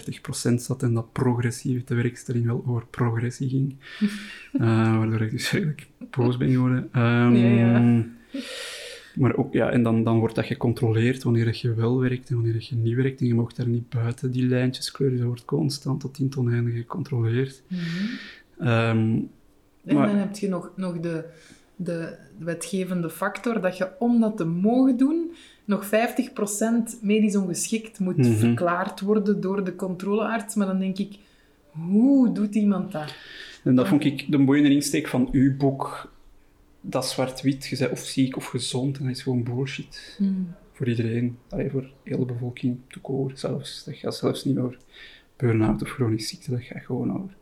[0.51, 3.77] 30% zat en dat progressieve tewerkstelling wel over progressie ging.
[4.53, 6.89] Uh, waardoor ik dus eigenlijk boos ben geworden.
[6.97, 8.05] Um, ja.
[9.15, 12.67] Maar ook, ja, en dan, dan wordt dat gecontroleerd wanneer je wel werkt en wanneer
[12.69, 13.21] je niet werkt.
[13.21, 15.19] En je mag daar niet buiten die lijntjes kleuren.
[15.19, 17.63] Dat wordt constant tot in toneinde gecontroleerd.
[17.69, 18.69] Mm -hmm.
[18.69, 19.31] um,
[19.85, 21.25] en maar, dan heb je nog, nog de,
[21.77, 25.33] de wetgevende factor dat je om dat te mogen doen,
[25.65, 25.89] nog 50%
[27.01, 28.33] medisch ongeschikt moet Mhm.
[28.33, 30.55] verklaard worden door de controlearts.
[30.55, 31.19] Maar dan denk ik,
[31.77, 33.15] hoe doet iemand dat?
[33.65, 36.13] En dat vond ik de boeiende insteek van uw boek.
[36.81, 40.19] Dat zwart-wit, je bent of ziek of gezond, en dat is gewoon bullshit.
[40.73, 43.85] Voor iedereen, allee, voor heel de bevolking, toekoor zelfs.
[43.85, 44.79] Dat gaat zelfs niet over
[45.37, 47.37] burn-out of chronische ziekte, dat gaat gewoon over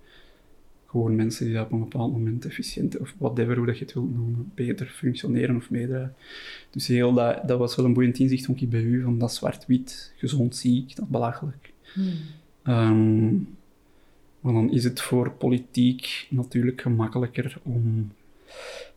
[0.94, 3.94] gewoon mensen die dat op een bepaald moment efficiënt, of whatever, hoe dat je het
[3.94, 6.14] wilt noemen, beter functioneren of meedragen.
[6.70, 9.34] Dus heel dat, dat was wel een boeiend inzicht, vond ik bij u, van dat
[9.34, 11.72] zwart-wit, gezond, ziek, dat belachelijk.
[12.62, 13.34] Ehm,
[14.44, 18.10] maar dan is het voor politiek natuurlijk gemakkelijker om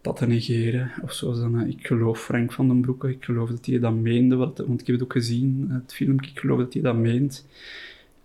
[0.01, 0.91] dat te negeren.
[1.01, 3.93] Of zoals dan, eh, ik geloof Frank van den Broeke, ik geloof dat hij dat
[3.93, 7.45] meende, want ik heb het ook gezien, het filmpje, ik geloof dat hij dat meent.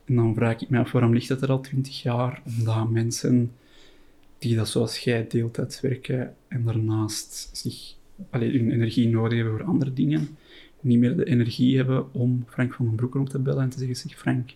[0.05, 2.43] En dan vraag ik me af, waarom ligt dat er al twintig jaar?
[2.59, 3.53] Omdat mensen
[4.39, 7.95] die dat zoals jij deeltijds werken en daarnaast zich,
[8.31, 10.29] allee, hun energie nodig hebben voor andere dingen,
[10.81, 13.79] niet meer de energie hebben om Frank van den Broeke op te bellen en te
[13.79, 14.51] zeggen, zeg Frank,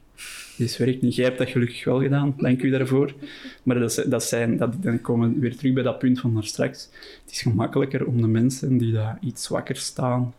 [0.56, 1.14] dit werkt niet.
[1.14, 3.14] Jij hebt dat gelukkig wel gedaan, dank u daarvoor.
[3.62, 6.44] Maar dat, dat zijn, dat, dan komen we weer terug bij dat punt van daar
[6.44, 6.88] straks.
[7.22, 10.34] Het is gemakkelijker om de mensen die daar iets zwakker staan,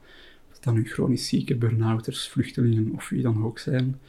[0.60, 4.00] dan nu chronisch zieke, burn-outers, vluchtelingen of wie dan ook zijn,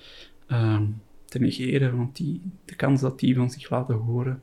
[0.46, 0.84] ehm,
[1.24, 1.96] te negeren.
[1.96, 4.42] Want die, de kans dat die van zich laten horen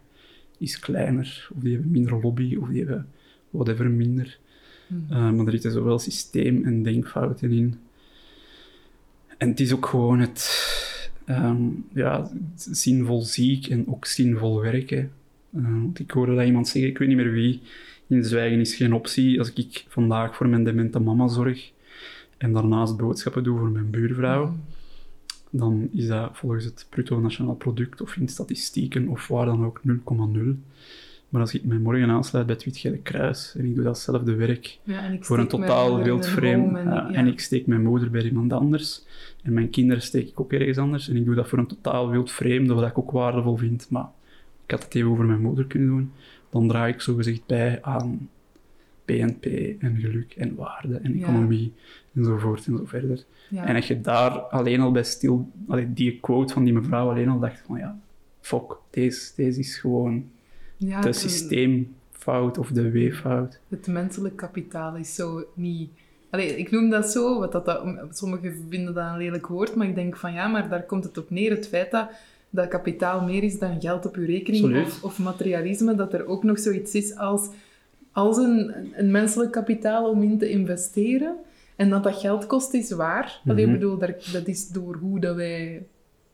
[0.58, 1.50] is kleiner.
[1.56, 3.08] Of die hebben minder lobby, of die hebben
[3.50, 4.38] whatever minder.
[5.10, 7.80] Eh, maar er zitten zowel systeem- en denkfouten in.
[9.38, 10.40] En het is ook gewoon het
[11.26, 11.64] ehm,
[11.94, 15.12] ja, zinvol ziek en ook zinvol werken.
[15.54, 17.62] Eh, want ik hoorde dat iemand zeggen, ik weet niet meer wie,
[18.08, 19.40] in zwijgen is geen optie.
[19.40, 21.72] Als ik vandaag voor mijn demente mama zorg
[22.38, 24.56] en daarnaast boodschappen doe voor mijn buurvrouw,
[25.50, 29.82] dan is dat volgens het bruto nationaal product of in statistieken of waar dan ook
[29.88, 29.94] 0,0.
[31.36, 34.80] Maar als ik mij morgen aansluit bij het Wit-Gele Kruis en ik doe datzelfde werk
[34.84, 36.66] Ja, voor een totaal moeder in wild een vreemd.
[36.66, 39.06] home En, ja, en ik steek mijn moeder bij iemand anders.
[39.44, 41.10] En mijn kinderen steek ik ook ergens anders.
[41.10, 43.88] En ik doe dat voor een totaal wild vreemde, wat ik ook waardevol vind.
[43.90, 44.08] Maar
[44.66, 46.12] ik had het even over mijn moeder kunnen doen.
[46.50, 48.30] Dan draag ik zogezegd bij aan
[49.06, 49.46] BNP
[49.80, 51.22] en geluk en waarde en Ja.
[51.24, 51.74] economie
[52.14, 53.24] enzovoort en zo verder.
[53.50, 53.66] Ja.
[53.66, 55.50] En als je daar alleen al bij stil,
[55.88, 58.00] die quote van die mevrouw alleen al dacht van ja,
[58.42, 60.26] fuck, deze, deze is gewoon
[60.78, 63.60] Ja, de systeemfout of de weeffout.
[63.70, 65.90] Het menselijk kapitaal is zo niet...
[66.30, 69.88] Allee, ik noem dat zo, wat dat, dat, sommigen vinden dat een lelijk woord, maar
[69.88, 71.50] ik denk van ja, maar daar komt het op neer.
[71.52, 72.10] Het feit dat,
[72.50, 76.44] dat kapitaal meer is dan geld op uw rekening of, of materialisme, dat er ook
[76.44, 77.50] nog zoiets is als,
[78.12, 81.36] als een, een menselijk kapitaal om in te investeren.
[81.76, 83.42] En dat dat geld kost, is waar.
[83.46, 83.74] Allee, Mhm.
[83.76, 85.86] ik bedoel, daar, dat is door hoe dat wij...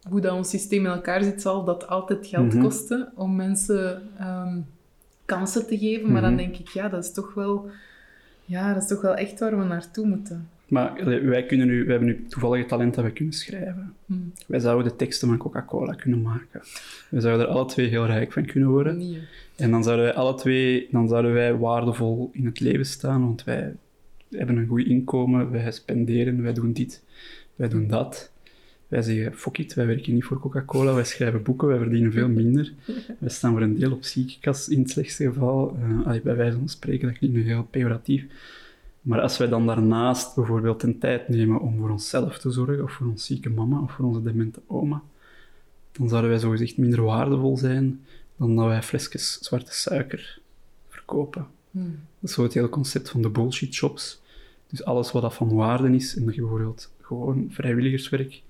[0.10, 2.62] Hoe dat ons systeem in elkaar zit, zal dat altijd geld Mhm.
[2.64, 4.60] kosten om mensen ehm,
[5.26, 6.12] kansen te geven.
[6.12, 6.42] Maar dan Mhm.
[6.42, 7.70] denk ik, ja, dat is toch wel...
[8.46, 10.50] Ja, dat is toch wel echt waar we naartoe moeten.
[10.68, 13.94] Maar wij, kunnen nu, wij hebben nu toevallig talent dat we kunnen schrijven.
[14.06, 14.14] Hm.
[14.48, 16.62] Wij zouden de teksten van Coca-Cola kunnen maken.
[17.10, 18.98] Wij zouden er alle twee heel rijk van kunnen worden.
[18.98, 19.20] Nee.
[19.56, 23.44] En dan zouden wij alle twee dan zouden wij waardevol in het leven staan, want
[23.44, 23.74] wij
[24.30, 27.04] hebben een goed inkomen, wij spenderen, wij doen dit,
[27.56, 28.31] wij doen dat.
[28.92, 32.30] Wij zeggen, fuck it, wij werken niet voor Coca-Cola, wij schrijven boeken, wij verdienen veel
[32.30, 32.74] minder.
[33.20, 35.78] Wij staan voor een deel op ziekenkast in het slechtste geval.
[36.06, 38.26] Allee, bij wijze van spreken, dat klinkt nu heel pejoratief.
[39.02, 42.92] Maar als wij dan daarnaast bijvoorbeeld een tijd nemen om voor onszelf te zorgen, of
[42.92, 45.04] voor ons zieke mama, of voor onze demente oma,
[45.92, 48.06] dan zouden wij zogezegd minder waardevol zijn
[48.38, 50.40] dan dat wij flesjes zwarte suiker
[50.90, 51.48] verkopen.
[51.72, 51.80] Hm.
[52.20, 54.22] Dat is zo het hele concept van de bullshit shops.
[54.68, 58.42] Dus alles wat dat van waarde is, en dat je bijvoorbeeld gewoon vrijwilligerswerk...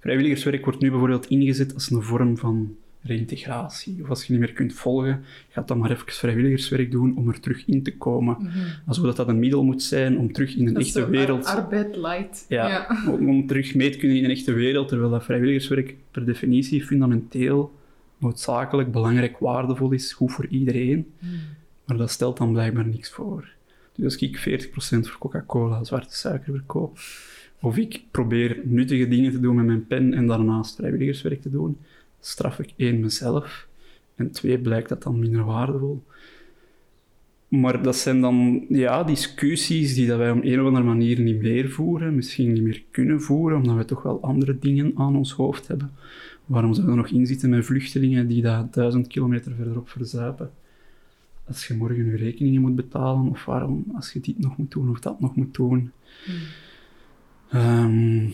[0.00, 3.98] Vrijwilligerswerk wordt nu bijvoorbeeld ingezet als een vorm van reïntegratie.
[4.02, 7.40] Of als je niet meer kunt volgen, ga dan maar even vrijwilligerswerk doen om er
[7.40, 8.36] terug in te komen.
[8.40, 8.58] Mhm.
[8.86, 11.44] Alsof dat een middel moet zijn om terug in een Dat echte wereld...
[11.44, 12.44] ar- Arbeid light.
[12.48, 16.24] Ja, Om, om terug mee te kunnen in een echte wereld, terwijl dat vrijwilligerswerk per
[16.26, 17.72] definitie fundamenteel
[18.18, 21.12] noodzakelijk, belangrijk, waardevol is, goed voor iedereen.
[21.18, 21.26] Hm.
[21.84, 23.48] Maar dat stelt dan blijkbaar niks voor.
[23.94, 24.70] Dus als ik 40%
[25.08, 26.98] voor Coca-Cola zwarte suiker verkoop,
[27.60, 31.78] of ik probeer nuttige dingen te doen met mijn pen en daarnaast vrijwilligerswerk te doen,
[32.20, 33.68] straf ik één mezelf
[34.14, 36.02] en twee blijkt dat dan minder waardevol.
[37.48, 41.40] Maar dat zijn dan ja, discussies die dat wij op een of andere manier niet
[41.40, 45.32] meer voeren, misschien niet meer kunnen voeren, omdat we toch wel andere dingen aan ons
[45.32, 45.90] hoofd hebben.
[46.46, 50.50] Waarom zouden we nog inzitten met vluchtelingen die daar duizend kilometer verderop verzuipen?
[51.46, 54.90] Als je morgen je rekeningen moet betalen, of waarom als je dit nog moet doen
[54.90, 55.90] of dat nog moet doen.
[56.24, 56.32] Hm.
[57.50, 58.28] Ehm,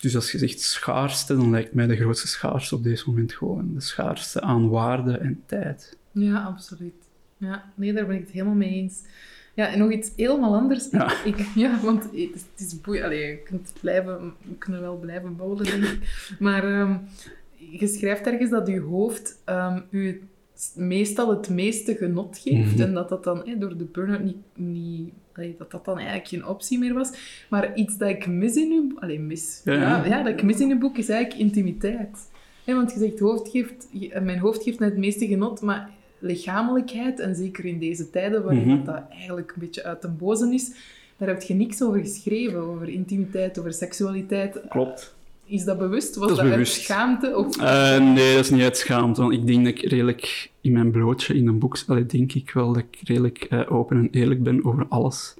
[0.00, 3.74] dus als je zegt schaarste, dan lijkt mij de grootste schaarste op deze moment gewoon
[3.74, 5.96] de schaarste aan waarde en tijd.
[6.12, 6.94] Ja, absoluut.
[7.36, 9.02] Ja, nee, daar ben ik het helemaal mee eens.
[9.54, 10.90] Ja, en nog iets helemaal anders.
[10.90, 11.12] Ja.
[11.24, 13.04] Ik, ja, want het is, boeiend.
[13.04, 16.36] Allee, je kunt blijven, we kunnen wel blijven bouwen, denk ik.
[16.38, 16.96] Maar ehm,
[17.56, 20.22] je schrijft ergens dat je hoofd ehm, u
[20.76, 22.72] meestal het meeste genot geeft.
[22.72, 22.82] Mhm.
[22.82, 24.36] En dat dat dan eh, door de burn-out niet...
[24.54, 25.10] niet
[25.58, 27.10] dat dat dan eigenlijk geen optie meer was.
[27.50, 28.98] Maar iets dat ik mis in uw...
[29.00, 29.60] Allee, mis.
[29.64, 32.30] Ja, Ja, dat ik mis in uw boek is eigenlijk intimiteit.
[32.66, 37.20] Want je zegt, hoofd geeft, je- mijn hoofd geeft net het meeste genot, maar lichamelijkheid,
[37.20, 38.76] en zeker in deze tijden waarin Mhm.
[38.76, 40.72] dat, dat eigenlijk een beetje uit den bozen is,
[41.16, 44.60] daar heb je niks over geschreven, over intimiteit, over seksualiteit.
[44.68, 45.14] Klopt.
[45.44, 46.16] Is dat bewust?
[46.16, 47.36] Was Dat uit schaamte?
[47.36, 47.56] Of...
[47.56, 49.20] Eh, nee, dat is niet uit schaamte.
[49.20, 51.78] Want ik denk dat ik redelijk in mijn blootje in een boek...
[51.86, 55.34] Allee, denk ik wel dat ik redelijk eh, open en eerlijk ben over alles.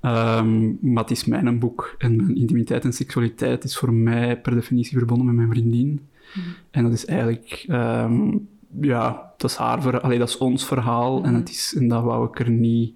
[0.00, 1.94] Ehm, maar het is mijn boek.
[1.98, 6.00] En mijn intimiteit en seksualiteit is voor mij per definitie verbonden met mijn vriendin.
[6.34, 6.46] Mhm.
[6.70, 7.64] En dat is eigenlijk...
[7.68, 8.36] ehm,
[8.80, 10.00] ja, dat is haar verhaal.
[10.00, 11.22] Allee, dat is ons verhaal.
[11.24, 11.40] En, Mhm.
[11.40, 12.94] het is, en dat wou ik er niet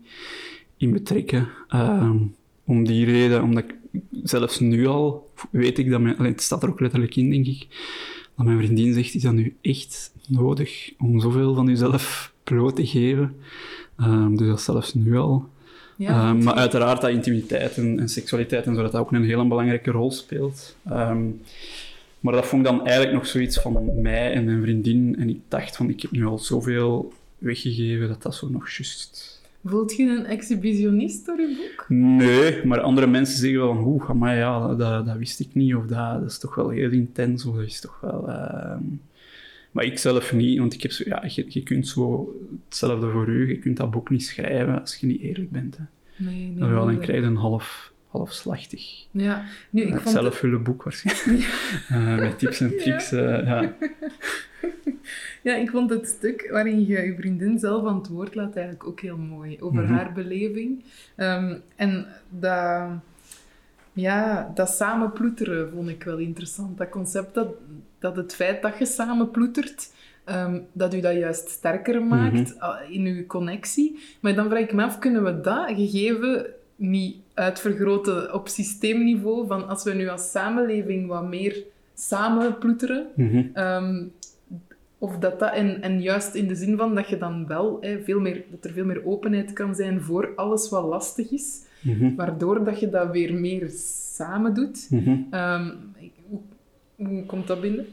[0.77, 1.49] in betrekken.
[1.69, 2.17] Ehm,
[2.65, 3.75] om die reden, omdat ik
[4.23, 6.17] zelfs nu al weet ik dat mijn...
[6.19, 7.67] Het staat er ook letterlijk in, denk ik
[8.37, 12.87] dat mijn vriendin zegt, is dat nu echt nodig om zoveel van jezelf bloot te
[12.87, 13.37] geven?
[13.97, 15.49] Ehm, dus dat zelfs nu al.
[15.97, 19.25] Ja, Ehm, maar uiteraard dat intimiteit en, en seksualiteit en zo, dat dat ook een
[19.25, 20.77] hele belangrijke rol speelt.
[20.89, 21.27] Ehm,
[22.21, 25.17] maar dat vond ik dan eigenlijk nog zoiets van mij en mijn vriendin.
[25.19, 29.38] En ik dacht van, ik heb nu al zoveel weggegeven, dat dat zo nog juist...
[29.65, 31.47] Voelt je een exhibitionist door je
[31.77, 31.87] boek?
[31.89, 35.75] Nee, maar andere mensen zeggen wel van, oeh, maar ja, dat, dat wist ik niet,
[35.75, 38.29] of dat, dat is toch wel heel intens, of dat is toch wel...
[38.29, 38.83] ehm,
[39.73, 42.35] Maar ik zelf niet, want ik heb zo, ja, je, je kunt zo
[42.69, 45.77] hetzelfde voor u, je kunt dat boek niet schrijven als je niet eerlijk bent.
[45.77, 45.85] Hè.
[46.17, 46.55] Nee, nee.
[46.59, 46.99] Dan wel, dan nee.
[47.03, 49.07] krijg je een half, half slachtig.
[49.11, 51.47] Ja, nu, ik vond het- zelfvullen boek waarschijnlijk.
[51.89, 53.13] Eh, met tips en tricks.
[53.13, 53.73] eh, ja.
[55.43, 58.87] Ja, ik vond het stuk waarin je je vriendin zelf aan het woord laat eigenlijk
[58.87, 59.57] ook heel mooi.
[59.61, 59.93] Over Mhm.
[59.93, 60.85] haar beleving.
[61.17, 62.89] Ehm, en dat,
[63.93, 66.79] ja, dat samen ploeteren vond ik wel interessant.
[66.79, 67.49] Dat concept dat,
[67.99, 69.93] dat het feit dat je samen ploetert,
[70.25, 72.59] ehm, dat u dat juist sterker maakt Mhm.
[72.59, 73.99] ah, in uw connectie.
[74.21, 76.47] Maar dan vraag ik me af, kunnen we dat gegeven
[76.77, 79.47] niet uitvergroten op systeemniveau?
[79.47, 81.63] Van als we nu als samenleving wat meer
[81.95, 83.43] samen ploeteren, Mhm.
[83.53, 84.05] Ehm,
[84.99, 88.03] of dat dat, en, en juist in de zin van dat je dan wel hè,
[88.03, 92.15] veel meer, dat er veel meer openheid kan zijn voor alles wat lastig is, Mhm.
[92.15, 93.71] waardoor dat je dat weer meer
[94.15, 94.87] samen doet.
[94.91, 95.17] Mhm.
[95.31, 95.71] Ehm,
[96.29, 96.41] hoe,
[96.97, 97.87] hoe komt dat binnen?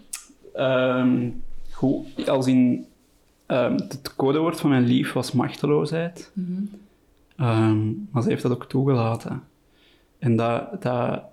[0.53, 1.29] Ehm,
[1.71, 2.85] goed, als in...
[3.45, 6.31] ehm, het codewoord van mijn lief was machteloosheid.
[7.37, 9.43] Ehm, maar ze heeft dat ook toegelaten.
[10.19, 11.23] En dat, dat,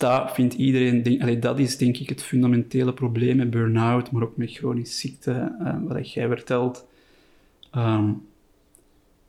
[0.00, 1.02] dat vindt iedereen...
[1.02, 4.98] Denk, allee, dat is denk ik het fundamentele probleem met burn-out, maar ook met chronische
[4.98, 6.86] ziekte, eh, wat jij vertelt.
[7.70, 8.12] Ehm,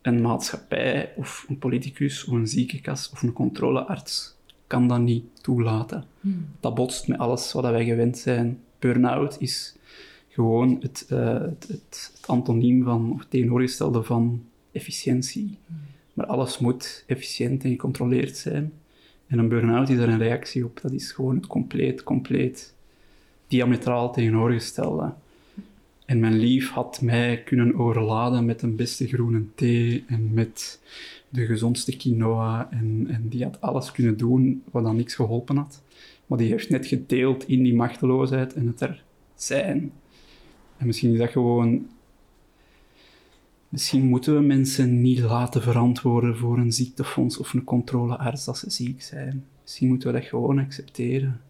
[0.02, 4.36] een maatschappij of een politicus of een ziekenkast of een controlearts
[4.68, 6.06] kan dat niet toelaten.
[6.60, 8.60] Dat botst met alles wat wij gewend zijn.
[8.80, 9.76] Burn-out is
[10.30, 15.58] gewoon het, eh, het, het, het antoniem van, of het tegenovergestelde van efficiëntie.
[16.14, 18.74] Maar alles moet efficiënt en gecontroleerd zijn.
[19.32, 20.82] En een burn-out is daar een reactie op.
[20.82, 22.74] Dat is gewoon het compleet, compleet
[23.48, 25.14] diametraal tegenovergestelde.
[26.06, 30.82] En mijn lief had mij kunnen overladen met de beste groene thee en met
[31.30, 32.68] de gezondste quinoa.
[32.72, 35.82] En, en die had alles kunnen doen wat dan niks geholpen had.
[36.26, 39.04] Maar die heeft net gedeeld in die machteloosheid en het er
[39.36, 39.92] zijn.
[40.78, 41.88] En misschien is dat gewoon...
[43.72, 48.70] Misschien moeten we mensen niet laten verantwoorden voor een ziektefonds of een controlearts als ze
[48.70, 49.46] ziek zijn.
[49.62, 51.42] Misschien moeten we dat gewoon accepteren.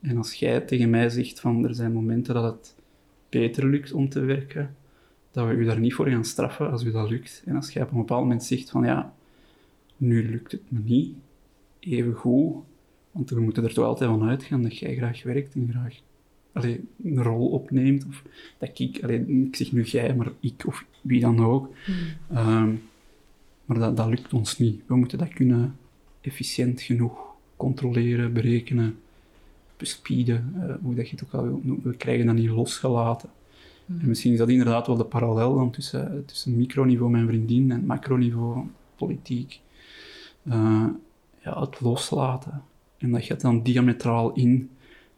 [0.00, 2.74] En als jij tegen mij zegt van er zijn momenten dat het
[3.28, 4.74] beter lukt om te werken,
[5.30, 7.42] dat we u daar niet voor gaan straffen als u dat lukt.
[7.46, 9.14] En als jij op een bepaald moment zegt van ja,
[9.96, 11.14] nu lukt het me niet,
[11.80, 12.54] even goed,
[13.10, 16.00] want we moeten er toch altijd van uitgaan dat jij graag werkt en graag
[16.52, 18.06] allee, een rol opneemt.
[18.06, 18.22] Of
[18.58, 21.74] dat ik, allee, ik zeg nu jij, maar ik of wie dan ook.
[22.30, 22.74] Ehm,
[23.64, 24.80] maar dat, dat lukt ons niet.
[24.86, 25.76] We moeten dat kunnen
[26.20, 28.98] efficiënt genoeg controleren, berekenen,
[29.76, 31.90] bespieden, eh, hoe dat je het ook al wilt noemen.
[31.90, 33.30] We krijgen dat niet losgelaten.
[33.86, 37.86] En misschien is dat inderdaad wel de parallel dan tussen, tussen microniveau mijn vriendin en
[37.86, 39.60] macroniveau politiek.
[40.42, 40.86] Eh,
[41.42, 42.62] ja, het loslaten.
[42.98, 44.70] En dat gaat dan diametraal in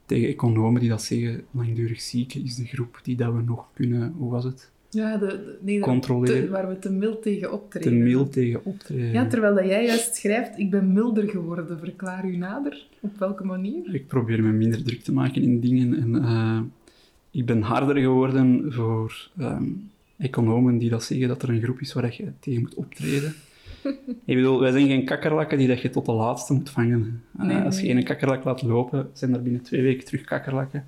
[0.06, 4.12] tegen economen die dat zeggen, langdurig zieken is de groep die dat we nog kunnen,
[4.18, 6.44] hoe was het, Ja, de, de, nee, de- Controleren.
[6.44, 7.90] te- waar we te mild tegen optreden.
[7.92, 9.12] te mild tegen optreden.
[9.12, 11.78] Ja, terwijl dat jij juist schrijft, ik ben milder geworden.
[11.78, 12.86] Verklaar u nader.
[13.00, 13.94] Op welke manier?
[13.94, 16.60] Ik probeer me minder druk te maken in dingen en eh,
[17.30, 19.64] ik ben harder geworden voor ehm,
[20.16, 23.34] economen die dat zeggen dat er een groep is waar je tegen moet optreden.
[24.24, 27.22] Ik bedoel, wij zijn geen kakkerlakken die dat je tot de laatste moet vangen.
[27.40, 30.84] Uh, Nee, als je een kakkerlak laat lopen, zijn er binnen twee weken terug kakkerlakken.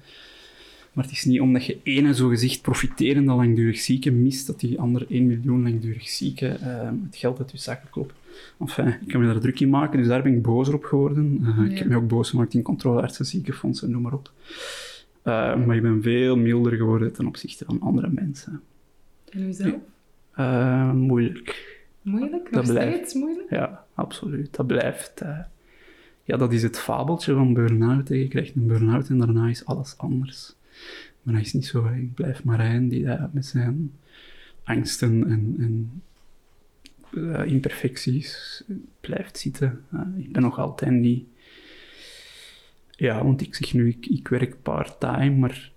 [0.92, 5.06] Maar het is niet omdat je ene zogezegd profiterende langdurig zieken mist, dat die andere
[5.08, 8.14] 1 miljoen langdurig zieken eh, het geld uit je zakken klopt.
[8.60, 11.40] Enfin, ik kan me daar druk in maken, dus daar ben ik boos op geworden.
[11.42, 14.30] Eh, Ik heb me ook boos gemaakt in controleartsen, ziekenfondsen, noem maar op.
[15.22, 18.60] Eh, maar ik ben veel milder geworden ten opzichte van andere mensen.
[19.30, 19.74] En u zelf?
[20.32, 21.75] Eh, moeilijk.
[22.06, 22.44] Moeilijk?
[22.52, 22.96] Dat Nog blijft.
[22.96, 23.50] steeds moeilijk?
[23.50, 24.54] Ja, absoluut.
[24.56, 25.20] Dat blijft.
[25.20, 25.38] eh,
[26.24, 28.08] ja, dat is het fabeltje van burn-out.
[28.08, 30.54] Je krijgt een burn-out en daarna is alles anders.
[31.22, 31.86] Maar dat is niet zo.
[31.86, 33.92] Ik blijf Marijn die daar met zijn
[34.64, 36.02] angsten en, en
[37.34, 38.62] eh, imperfecties
[39.00, 39.84] blijft zitten.
[39.92, 41.24] Eh, ik ben nog altijd niet.
[42.90, 45.70] Ja, want ik zeg nu, ik, ik werk part-time, maar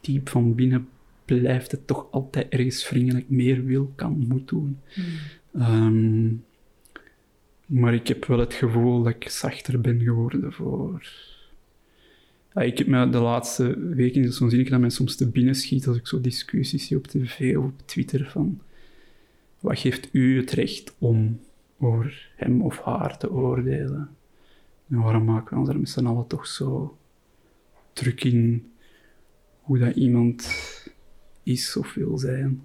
[0.00, 0.88] diep van binnen
[1.24, 4.78] blijft het toch altijd ergens wringen dat ik meer wil, kan, moet doen.
[5.58, 6.34] Ehm,
[7.66, 11.08] maar ik heb wel het gevoel dat ik zachter ben geworden voor...
[12.54, 15.86] Ja, ik heb me de laatste weken zo'n zin dat mij soms te binnen schiet
[15.86, 18.60] als ik zo discussies zie op tv of op Twitter van
[19.60, 21.40] wat geeft u het recht om
[21.78, 24.10] over hem of haar te oordelen?
[24.88, 26.96] En waarom maken we ons daar met z'n allen toch zo
[27.92, 28.70] druk in
[29.60, 30.48] hoe dat iemand
[31.42, 32.62] is of wil zijn?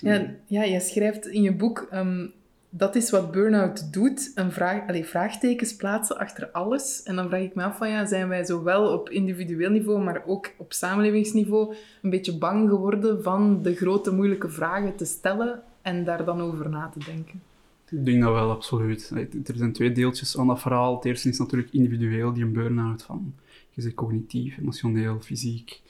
[0.00, 2.26] Ja, ja, je schrijft in je boek, ehm,
[2.70, 7.02] dat is wat burn-out doet, een vraag, allee, vraagtekens plaatsen achter alles.
[7.02, 10.22] En dan vraag ik me af van, ja, zijn wij zowel op individueel niveau, maar
[10.26, 16.04] ook op samenlevingsniveau een beetje bang geworden van de grote moeilijke vragen te stellen en
[16.04, 17.42] daar dan over na te denken?
[17.90, 19.12] Ik denk dat wel, absoluut.
[19.44, 20.94] Er zijn twee deeltjes aan dat verhaal.
[20.94, 23.34] Het eerste is natuurlijk individueel, die een burn-out van,
[23.70, 25.80] je zegt cognitief, emotioneel, fysiek,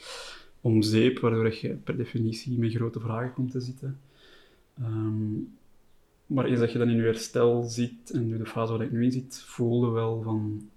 [0.66, 3.98] om zeep, waardoor je per definitie met grote vragen komt te zitten.
[4.78, 5.34] Ehm,
[6.26, 8.92] maar eens dat je dan in je herstel zit, en nu de fase waar ik
[8.92, 10.68] nu in zit, voelde wel van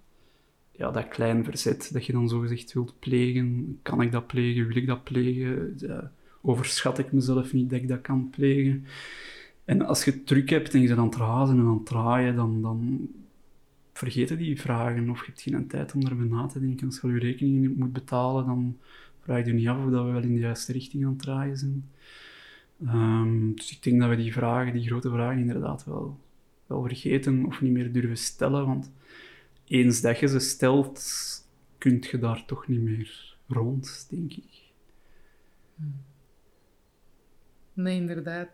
[0.72, 3.80] ja, dat klein verzet dat je dan zogezegd wilt plegen.
[3.82, 4.68] Kan ik dat plegen?
[4.68, 5.78] Wil ik dat plegen?
[6.42, 8.86] Overschat ik mezelf niet dat ik dat kan plegen?
[9.66, 12.36] En als je druk hebt en je bent aan het razen en aan het draaien,
[12.36, 13.10] dan, dan
[13.94, 15.10] vergeten die vragen.
[15.10, 16.86] Of je hebt geen tijd om erbij na te denken.
[16.86, 18.78] Als je al je rekeningen moet betalen, dan
[19.30, 21.58] vraag je niet af of dat we wel in de juiste richting aan het draaien
[21.58, 21.90] zijn.
[22.86, 26.20] Ehm, dus ik denk dat we die vragen, die grote vragen, inderdaad wel,
[26.68, 28.66] wel vergeten of niet meer durven stellen.
[28.66, 28.92] Want
[29.68, 31.04] eens dat je ze stelt,
[31.78, 34.72] kun je daar toch niet meer rond, denk ik.
[37.74, 38.50] Nee, inderdaad.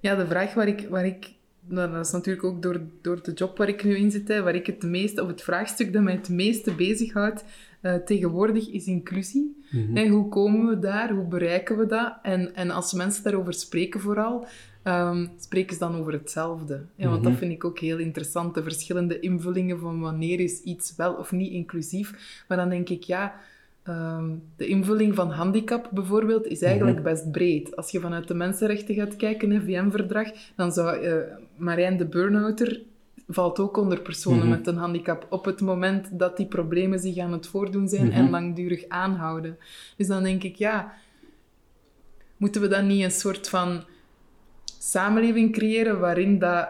[0.00, 0.88] Ja, de vraag waar ik...
[0.88, 1.30] Waar ik
[1.66, 4.42] nou, dat is natuurlijk ook door, door de job waar ik nu in zit, hè,
[4.42, 7.44] waar ik het meeste, of het vraagstuk dat mij het meeste bezighoudt
[7.82, 9.56] eh, tegenwoordig, is inclusie.
[9.70, 10.08] Mhm.
[10.08, 11.10] Hoe komen we daar?
[11.10, 12.14] Hoe bereiken we dat?
[12.22, 14.46] En, en als mensen daarover spreken vooral,
[14.82, 16.80] ehm, spreken ze dan over hetzelfde.
[16.96, 17.40] Ja, want dat Mhm.
[17.40, 21.52] vind ik ook heel interessant, de verschillende invullingen van wanneer is iets wel of niet
[21.52, 22.44] inclusief.
[22.48, 23.34] Maar dan denk ik, ja,
[23.82, 27.04] ehm, de invulling van handicap bijvoorbeeld is eigenlijk Mhm.
[27.04, 27.76] best breed.
[27.76, 31.14] Als je vanuit de mensenrechten gaat kijken, een VN-verdrag, dan zou eh,
[31.56, 32.80] Marijn de Burnouter
[33.32, 34.48] valt ook onder personen Mhm.
[34.48, 38.14] met een handicap op het moment dat die problemen zich aan het voordoen zijn Mhm.
[38.16, 39.58] en langdurig aanhouden.
[39.96, 40.92] Dus dan denk ik, ja,
[42.36, 43.84] moeten we dan niet een soort van
[44.78, 46.68] samenleving creëren waarin dat,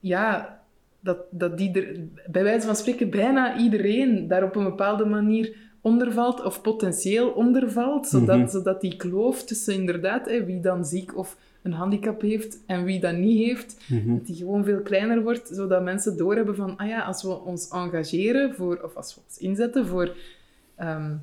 [0.00, 0.58] ja,
[1.00, 5.56] dat, dat die er, bij wijze van spreken bijna iedereen daar op een bepaalde manier
[5.80, 8.48] ondervalt of potentieel ondervalt, zodat, Mhm.
[8.48, 13.16] zodat die kloof tussen inderdaad wie dan ziek of een handicap heeft en wie dat
[13.16, 14.14] niet heeft, Mhm.
[14.14, 17.68] dat die gewoon veel kleiner wordt, zodat mensen doorhebben van, ah ja, als we ons
[17.68, 20.16] engageren voor, of als we ons inzetten voor
[20.76, 21.14] ehm,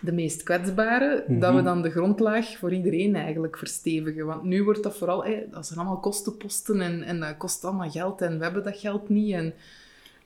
[0.00, 1.64] de meest kwetsbaren, dat we Mhm.
[1.64, 4.26] dan de grondlaag voor iedereen eigenlijk verstevigen.
[4.26, 7.90] Want nu wordt dat vooral, hé, dat zijn allemaal kostenposten en, en dat kost allemaal
[7.90, 9.32] geld en we hebben dat geld niet.
[9.32, 9.52] En,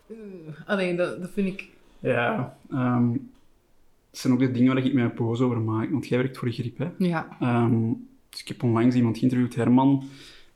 [0.07, 0.17] uh,
[0.67, 1.69] allee, dat, dat vind ik...
[1.99, 3.11] Ja, ehm,
[4.11, 5.91] het zijn ook de dingen waar ik mij boos over maak.
[5.91, 6.89] Want jij werkt voor Griep, hè?
[6.99, 7.37] Ja.
[7.41, 7.91] Ehm,
[8.35, 10.05] dus ik heb onlangs iemand geïnterviewd, Herman,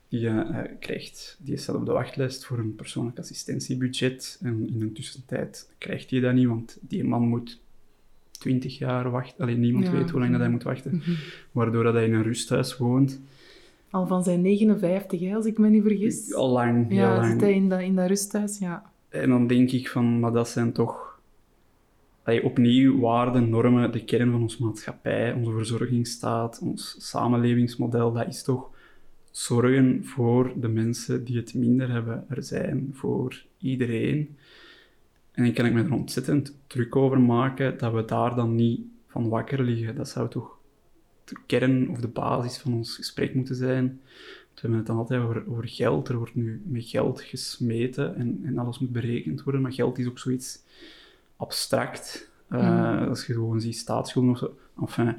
[0.08, 4.38] die eh, eh, krijgt, die staat op de wachtlijst voor een persoonlijk assistentiebudget.
[4.42, 7.60] En in de tussentijd krijgt hij dat niet, want die man moet
[8.30, 9.44] 20 jaar wachten.
[9.44, 9.92] Alleen niemand Ja.
[9.92, 10.94] weet hoe lang dat hij moet wachten.
[10.94, 11.10] Mhm.
[11.52, 13.20] Waardoor dat hij in een rusthuis woont.
[13.90, 16.34] Al van zijn 59, hè, als ik me niet vergis.
[16.34, 17.30] Al lang, ja, lang.
[17.32, 18.90] zit hij in dat, in dat rusthuis, ja.
[19.08, 21.07] En dan denk ik van, maar dat zijn toch
[22.28, 28.12] allee, opnieuw waarden, normen, de kern van onze maatschappij, onze verzorgingsstaat, ons samenlevingsmodel.
[28.12, 28.70] Dat is toch
[29.30, 32.24] zorgen voor de mensen die het minder hebben.
[32.28, 34.36] Er zijn voor iedereen.
[35.32, 38.80] En dan kan ik me er ontzettend druk over maken dat we daar dan niet
[39.06, 39.94] van wakker liggen.
[39.94, 40.58] Dat zou toch
[41.24, 44.00] de kern of de basis van ons gesprek moeten zijn.
[44.54, 46.08] We hebben het dan altijd over, over geld.
[46.08, 49.62] Er wordt nu met geld gesmeten en, en alles moet berekend worden.
[49.62, 50.62] Maar geld is ook zoiets
[51.38, 52.30] abstract.
[52.50, 54.56] Uh, Als je gewoon ziet staatsschulden of zo.
[54.80, 55.16] Enfin,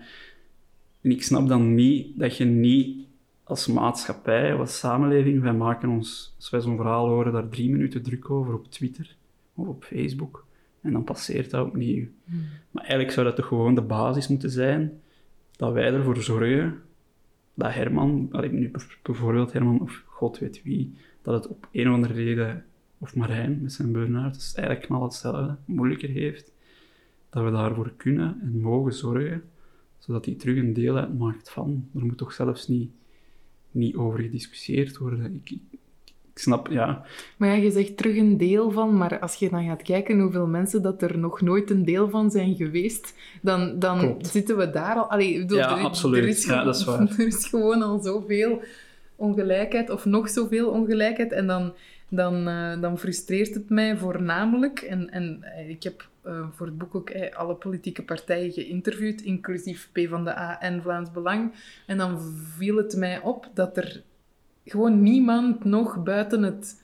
[1.01, 3.07] en ik snap dan niet dat je niet
[3.43, 7.69] als maatschappij of als samenleving, wij maken ons, als wij zo'n verhaal horen, daar drie
[7.69, 9.15] minuten druk over op Twitter
[9.55, 10.45] of op Facebook.
[10.81, 12.07] En dan passeert dat opnieuw.
[12.23, 12.45] Hmm.
[12.71, 15.01] Maar eigenlijk zou dat toch gewoon de basis moeten zijn
[15.55, 16.81] dat wij ervoor zorgen
[17.53, 18.71] dat Herman, nu
[19.03, 22.65] bijvoorbeeld Herman of god weet wie, dat het op een of andere reden,
[22.99, 26.51] of Marijn met zijn burn-out, dat is eigenlijk knal hetzelfde, moeilijker heeft,
[27.29, 29.43] dat we daarvoor kunnen en mogen zorgen,
[29.97, 31.89] zodat hij terug een deel uitmaakt van.
[31.95, 32.91] Er moet toch zelfs niet,
[33.71, 35.41] niet over gediscussieerd worden.
[35.43, 35.57] Ik,
[36.33, 37.05] ik snap, ja.
[37.37, 40.47] Maar ja, je zegt terug een deel van, maar als je dan gaat kijken hoeveel
[40.47, 44.95] mensen dat er nog nooit een deel van zijn geweest, dan, dan zitten we daar
[44.95, 45.09] al...
[45.09, 46.23] Allee, bedoel, ja, er, absoluut.
[46.23, 47.01] Er is, ja, dat is waar.
[47.17, 48.61] Er is gewoon al zoveel
[49.15, 51.73] ongelijkheid, of nog zoveel ongelijkheid, en dan,
[52.09, 54.79] dan, uh, dan frustreert het mij voornamelijk.
[54.79, 59.21] En, en eh, ik heb uh, voor het boek ook eh, alle politieke partijen geïnterviewd,
[59.21, 61.51] inclusief PvdA en Vlaams Belang.
[61.85, 62.19] En dan
[62.57, 64.03] viel het mij op dat er
[64.65, 66.83] gewoon niemand nog buiten het,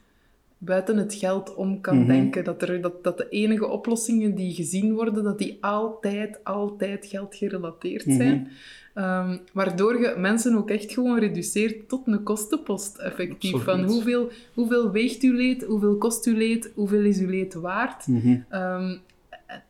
[0.66, 2.08] buiten het geld om kan mhm.
[2.08, 2.44] denken.
[2.44, 7.36] Dat, er, dat, dat de enige oplossingen die gezien worden, dat die altijd, altijd geld
[7.36, 8.16] gerelateerd mhm.
[8.16, 8.48] zijn.
[8.94, 13.64] Ehm, waardoor je mensen ook echt gewoon reduceert tot een kostenpost, effectief.
[13.64, 18.08] Van hoeveel, hoeveel weegt uw leed, hoeveel kost uw leed, hoeveel is uw leed waard?
[18.08, 18.38] Mhm.
[18.50, 18.96] Ehm,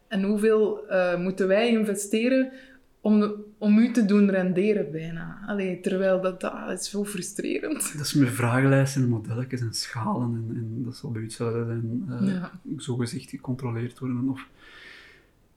[0.08, 2.52] en hoeveel uh, moeten wij investeren
[3.06, 5.43] om, om u te doen renderen bijna.
[5.47, 7.93] Allee, terwijl dat, dat is zo frustrerend.
[7.97, 11.66] Dat is met vragenlijsten en modelletjes en schalen en, en dat zal bij u hetzelfde
[11.66, 12.06] zijn.
[12.10, 12.51] Uh, ja.
[12.78, 14.30] Zogezegd gecontroleerd worden.
[14.30, 14.47] Of...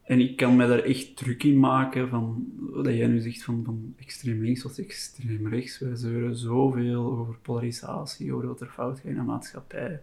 [0.03, 3.62] En ik kan me daar echt druk in maken van, wat jij nu zegt van,
[3.64, 5.78] van extreem links tot extreem rechts.
[5.78, 10.01] Wij zeuren zoveel over polarisatie, over wat er fout gaat in de maatschappij.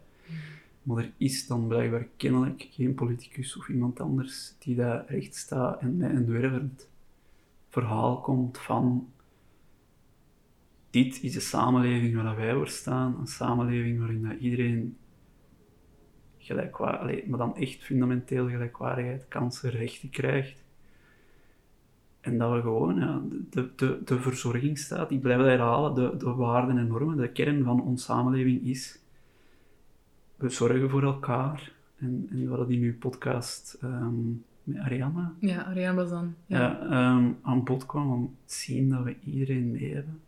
[0.83, 5.81] Maar er is dan blijkbaar kennelijk geen politicus of iemand anders die daar recht staat
[5.81, 6.87] en mij entwerpt
[7.76, 9.07] verhaal komt van
[10.89, 14.97] dit is de samenleving waar wij voor staan, een samenleving waarin dat iedereen
[16.38, 20.63] gelijkwaardig, maar dan echt fundamenteel gelijkwaardigheid, kansen, rechten krijgt.
[22.21, 26.78] En dat we gewoon, ja, de, de, de verzorgingsstaat, die blijven herhalen, de, de waarden
[26.78, 28.99] en normen, de kern van onze samenleving is,
[30.36, 31.73] we zorgen voor elkaar.
[31.97, 34.32] En, en wat in uw podcast ehm,
[34.66, 35.32] met Ariane.
[35.39, 36.36] Ja, Ariane was dan.
[36.45, 36.82] Ja.
[36.82, 40.20] Ehm, aan bod kwam om te zien dat we iedereen mee hebben.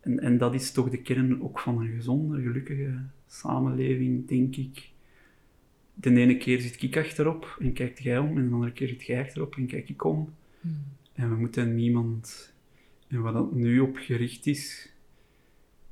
[0.00, 4.90] En, en dat is toch de kern ook van een gezonde, gelukkige samenleving, denk ik.
[5.94, 9.02] De ene keer zit ik achterop en kijkt jij om, en de andere keer zit
[9.02, 10.34] jij achterop en kijk ik om.
[10.60, 10.82] Hmm.
[11.12, 12.54] En we moeten niemand...
[13.08, 14.92] En wat dat nu op gericht is,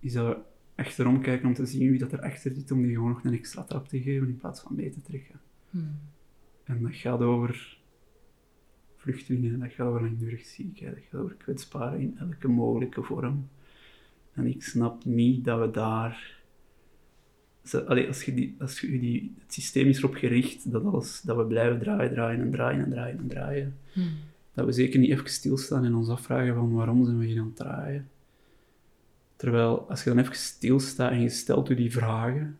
[0.00, 0.42] is dat we
[0.82, 3.32] achterom kijken om te zien wie dat er achter zit, om die gewoon nog een
[3.32, 5.40] extra trap te geven in plaats van mee te trekken.
[5.70, 5.98] Hmm.
[6.64, 7.78] En dat gaat over
[8.96, 13.48] vluchtelingen, dat gaat over langdurig zieken, dat gaat over kwetsbaren in elke mogelijke vorm.
[14.32, 16.42] En ik snap niet dat we daar...
[17.86, 21.36] Allee, als je die, als je die, het systeem is erop gericht dat, alles, dat
[21.36, 23.76] we blijven draaien, draaien en draaien en draaien en draaien.
[23.92, 24.12] Hmm.
[24.54, 27.46] Dat we zeker niet even stilstaan en ons afvragen van waarom zijn we hier aan
[27.46, 28.08] het draaien.
[29.36, 32.58] Terwijl, als je dan even stilstaat en je stelt je die vragen,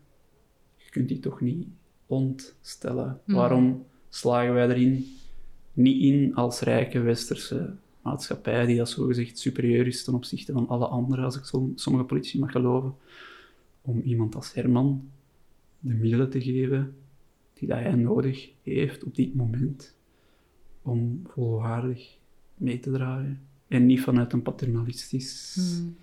[0.75, 1.67] je kunt die toch niet
[2.05, 3.21] ontstellen.
[3.25, 3.35] Hmm.
[3.35, 3.85] Waarom
[4.15, 5.05] slagen wij erin
[5.73, 10.85] niet in als rijke westerse maatschappij die dat zogezegd superieur is ten opzichte van alle
[10.87, 11.43] anderen, als ik
[11.75, 12.95] sommige politici mag geloven,
[13.81, 15.09] om iemand als Herman
[15.79, 16.95] de middelen te geven
[17.53, 19.95] die dat hij nodig heeft op dit moment
[20.81, 22.17] om volwaardig
[22.57, 23.41] mee te draaien.
[23.67, 25.95] En niet vanuit een paternalistisch hmm.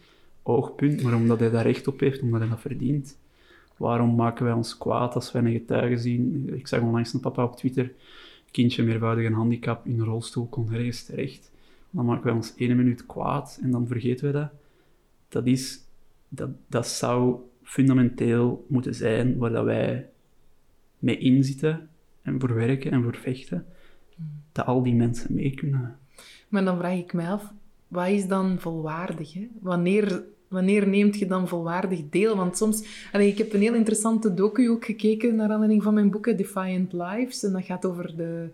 [0.43, 3.18] oogpunt, maar omdat hij daar recht op heeft, omdat hij dat verdient.
[3.76, 6.50] Waarom maken wij ons kwaad als wij een getuige zien?
[6.54, 7.92] Ik zag onlangs een papa op Twitter,
[8.50, 11.50] kindje meervoudige handicap in een rolstoel kon ergens terecht.
[11.90, 14.50] Dan maken wij ons ene minuut kwaad en dan vergeten we dat.
[15.28, 15.80] Dat, is,
[16.28, 20.08] dat, dat zou fundamenteel moeten zijn waar dat wij
[20.99, 21.88] mee inzitten
[22.22, 23.66] en voor werken en voor vechten.
[24.53, 25.99] Dat al die mensen mee kunnen.
[26.49, 27.53] Maar dan vraag ik mij af,
[27.88, 29.32] wat is dan volwaardig?
[29.32, 29.49] Hè?
[29.61, 32.37] Wanneer wanneer neemt je dan volwaardig deel?
[32.37, 32.84] Want soms...
[33.12, 36.92] Allee, ik heb een heel interessante docu ook gekeken naar aanleiding van mijn boeken Defiant
[36.92, 37.42] Lives.
[37.42, 38.49] En dat gaat over de,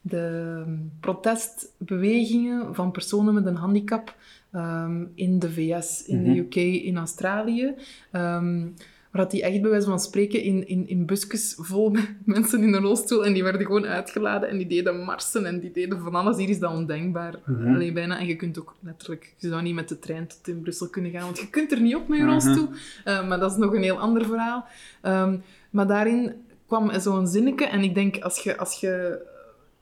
[0.00, 0.62] de
[1.00, 4.16] protestbewegingen van personen met een handicap
[4.52, 6.38] um, in de VS, in de mhm.
[6.38, 6.54] UK,
[6.84, 7.74] in Australië.
[8.12, 8.74] Um,
[9.18, 12.74] waar die echt bij wijze van spreken in, in, in busjes vol met mensen in
[12.74, 16.14] een rolstoel en die werden gewoon uitgeladen en die deden marsen en die deden van
[16.14, 16.36] alles.
[16.36, 17.34] Hier is dat ondenkbaar.
[17.44, 17.74] Mhm.
[17.74, 18.18] Allee, bijna.
[18.18, 19.34] En je kunt ook letterlijk...
[19.36, 21.80] Je zou niet met de trein tot in Brussel kunnen gaan, want je kunt er
[21.80, 22.32] niet op met je Mhm.
[22.32, 22.68] rolstoel.
[23.04, 24.64] Eh, maar dat is nog een heel ander verhaal.
[25.02, 25.36] Ehm,
[25.70, 26.32] maar daarin
[26.66, 28.56] kwam zo'n zinnetje en ik denk, als je...
[28.56, 29.20] Als je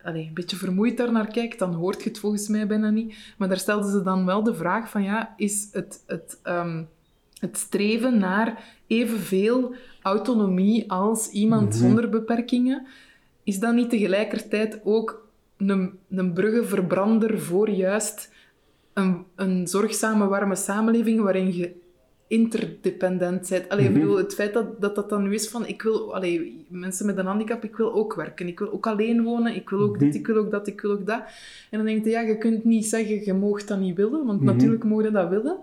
[0.03, 3.15] allee, een beetje vermoeid daar naar kijkt, dan hoort je het volgens mij bijna niet.
[3.39, 6.83] Maar daar stelden ze dan wel de vraag van, ja, is het, het, ehm,
[7.47, 11.79] het streven naar evenveel autonomie als iemand Mhm.
[11.79, 12.87] zonder beperkingen,
[13.45, 18.33] is dat niet tegelijkertijd ook een, een bruggenverbrander voor juist
[18.93, 21.73] een, een zorgzame, warme samenleving waarin je
[22.29, 23.69] interdependent bent.
[23.69, 24.01] Allee, ik Mhm.
[24.01, 27.19] bedoel, het feit dat, dat dat dan nu is van, ik wil, allee, mensen met
[27.19, 30.09] een handicap, ik wil ook werken, ik wil ook alleen wonen, ik wil ook dit,
[30.09, 30.19] Mhm.
[30.19, 31.21] ik wil ook dat, ik wil ook dat.
[31.71, 34.41] En dan denk je, ja, je kunt niet zeggen, je moogt dat niet willen, want
[34.41, 34.51] Mhm.
[34.53, 35.57] natuurlijk mogen dat willen.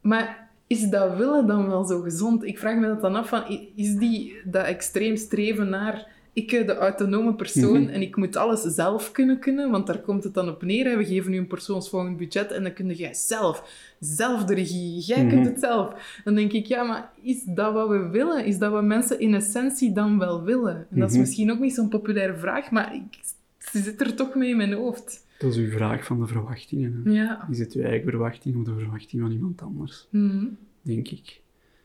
[0.00, 2.44] Maar is dat willen dan wel zo gezond?
[2.44, 6.66] Ik vraag me dat dan af, van, is die, dat extreem streven naar ik, eh,
[6.66, 7.90] de autonome persoon, Mhm.
[7.92, 10.84] en ik moet alles zelf kunnen kunnen, want daar komt het dan op neer.
[10.86, 10.96] Hè.
[10.96, 13.70] We geven nu een persoonsvolgend budget en dan kun jij zelf,
[14.00, 15.28] zelf de regie, jij Mhm.
[15.34, 16.20] kunt het zelf.
[16.24, 18.44] Dan denk ik, ja, maar is dat wat we willen?
[18.44, 20.86] Is dat wat mensen in essentie dan wel willen?
[20.90, 21.20] En dat is Mhm.
[21.24, 23.18] misschien ook niet zo'n populaire vraag, maar ik,
[23.58, 25.25] ze zit er toch mee in mijn hoofd.
[25.38, 27.00] Dat is uw vraag van de verwachtingen.
[27.04, 27.10] hè.
[27.10, 27.48] Ja.
[27.50, 30.06] Is het uw eigen verwachting of de verwachting van iemand anders?
[30.10, 30.46] Mhm.
[30.82, 31.40] Denk ik.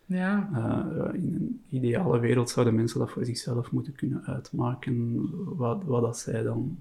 [0.06, 0.50] Ja.
[0.54, 6.02] Eh, in een ideale wereld zouden mensen dat voor zichzelf moeten kunnen uitmaken, wat, wat
[6.02, 6.78] dat zij dan...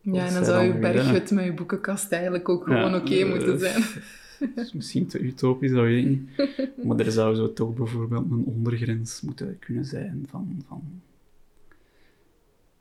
[0.00, 3.14] Ja, en dan zou dan je berghut met je boekenkast eigenlijk ook Ja, gewoon oké
[3.14, 3.82] eh, moeten zijn.
[4.54, 6.50] Dat is misschien te utopisch, dat weet ik.
[6.84, 10.82] Maar er zou zo toch bijvoorbeeld een ondergrens moeten kunnen zijn van, van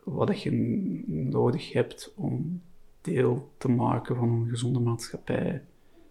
[0.03, 0.51] wat dat je
[1.07, 2.61] nodig hebt om
[3.01, 5.61] deel te maken van een gezonde maatschappij,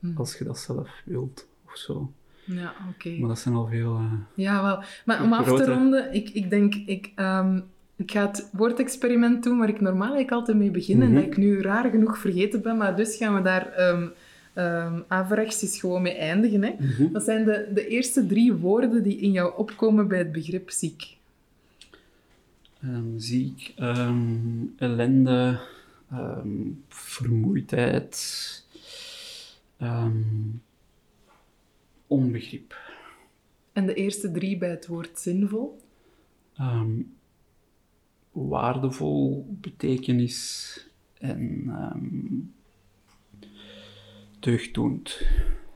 [0.00, 0.16] Hm.
[0.16, 2.12] als je dat zelf wilt, of zo.
[2.44, 3.10] Ja, oké.
[3.18, 3.96] Maar dat zijn al veel...
[3.96, 4.82] eh, Ja, wel.
[5.04, 7.60] Maar om af te ronden, ik, ik denk, ik, ehm,
[7.96, 11.14] ik ga het woordexperiment doen waar ik normaal eigenlijk altijd mee begin en Mhm.
[11.14, 14.08] dat ik nu raar genoeg vergeten ben, maar dus gaan we daar ehm
[15.08, 16.62] averechts eens gewoon mee eindigen.
[16.62, 16.70] Hè.
[16.78, 17.12] mhm.
[17.12, 21.16] Wat zijn de, de eerste drie woorden die in jou opkomen bij het begrip ziek?
[23.16, 23.74] Ziek,
[24.78, 25.58] ellende,
[26.10, 28.16] ehm, vermoeidheid,
[29.76, 30.22] ehm,
[32.06, 32.76] onbegrip.
[33.72, 35.80] En de eerste drie bij het woord zinvol?
[36.54, 37.02] Ehm,
[38.32, 40.74] waardevol, betekenis
[41.18, 42.58] en ehm
[44.40, 45.20] deugddoend.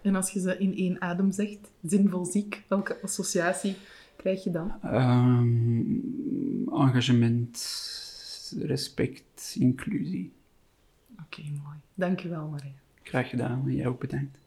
[0.02, 3.76] En als je ze in één adem zegt, zinvol ziek, welke associatie
[4.16, 4.72] krijg je dan?
[4.82, 5.98] Ehm,
[6.68, 7.56] engagement,
[8.58, 10.32] respect, inclusie.
[11.22, 11.76] Oké, mooi.
[11.94, 12.72] Dank je wel, Maria.
[13.02, 14.38] Graag gedaan en jij ook bedankt.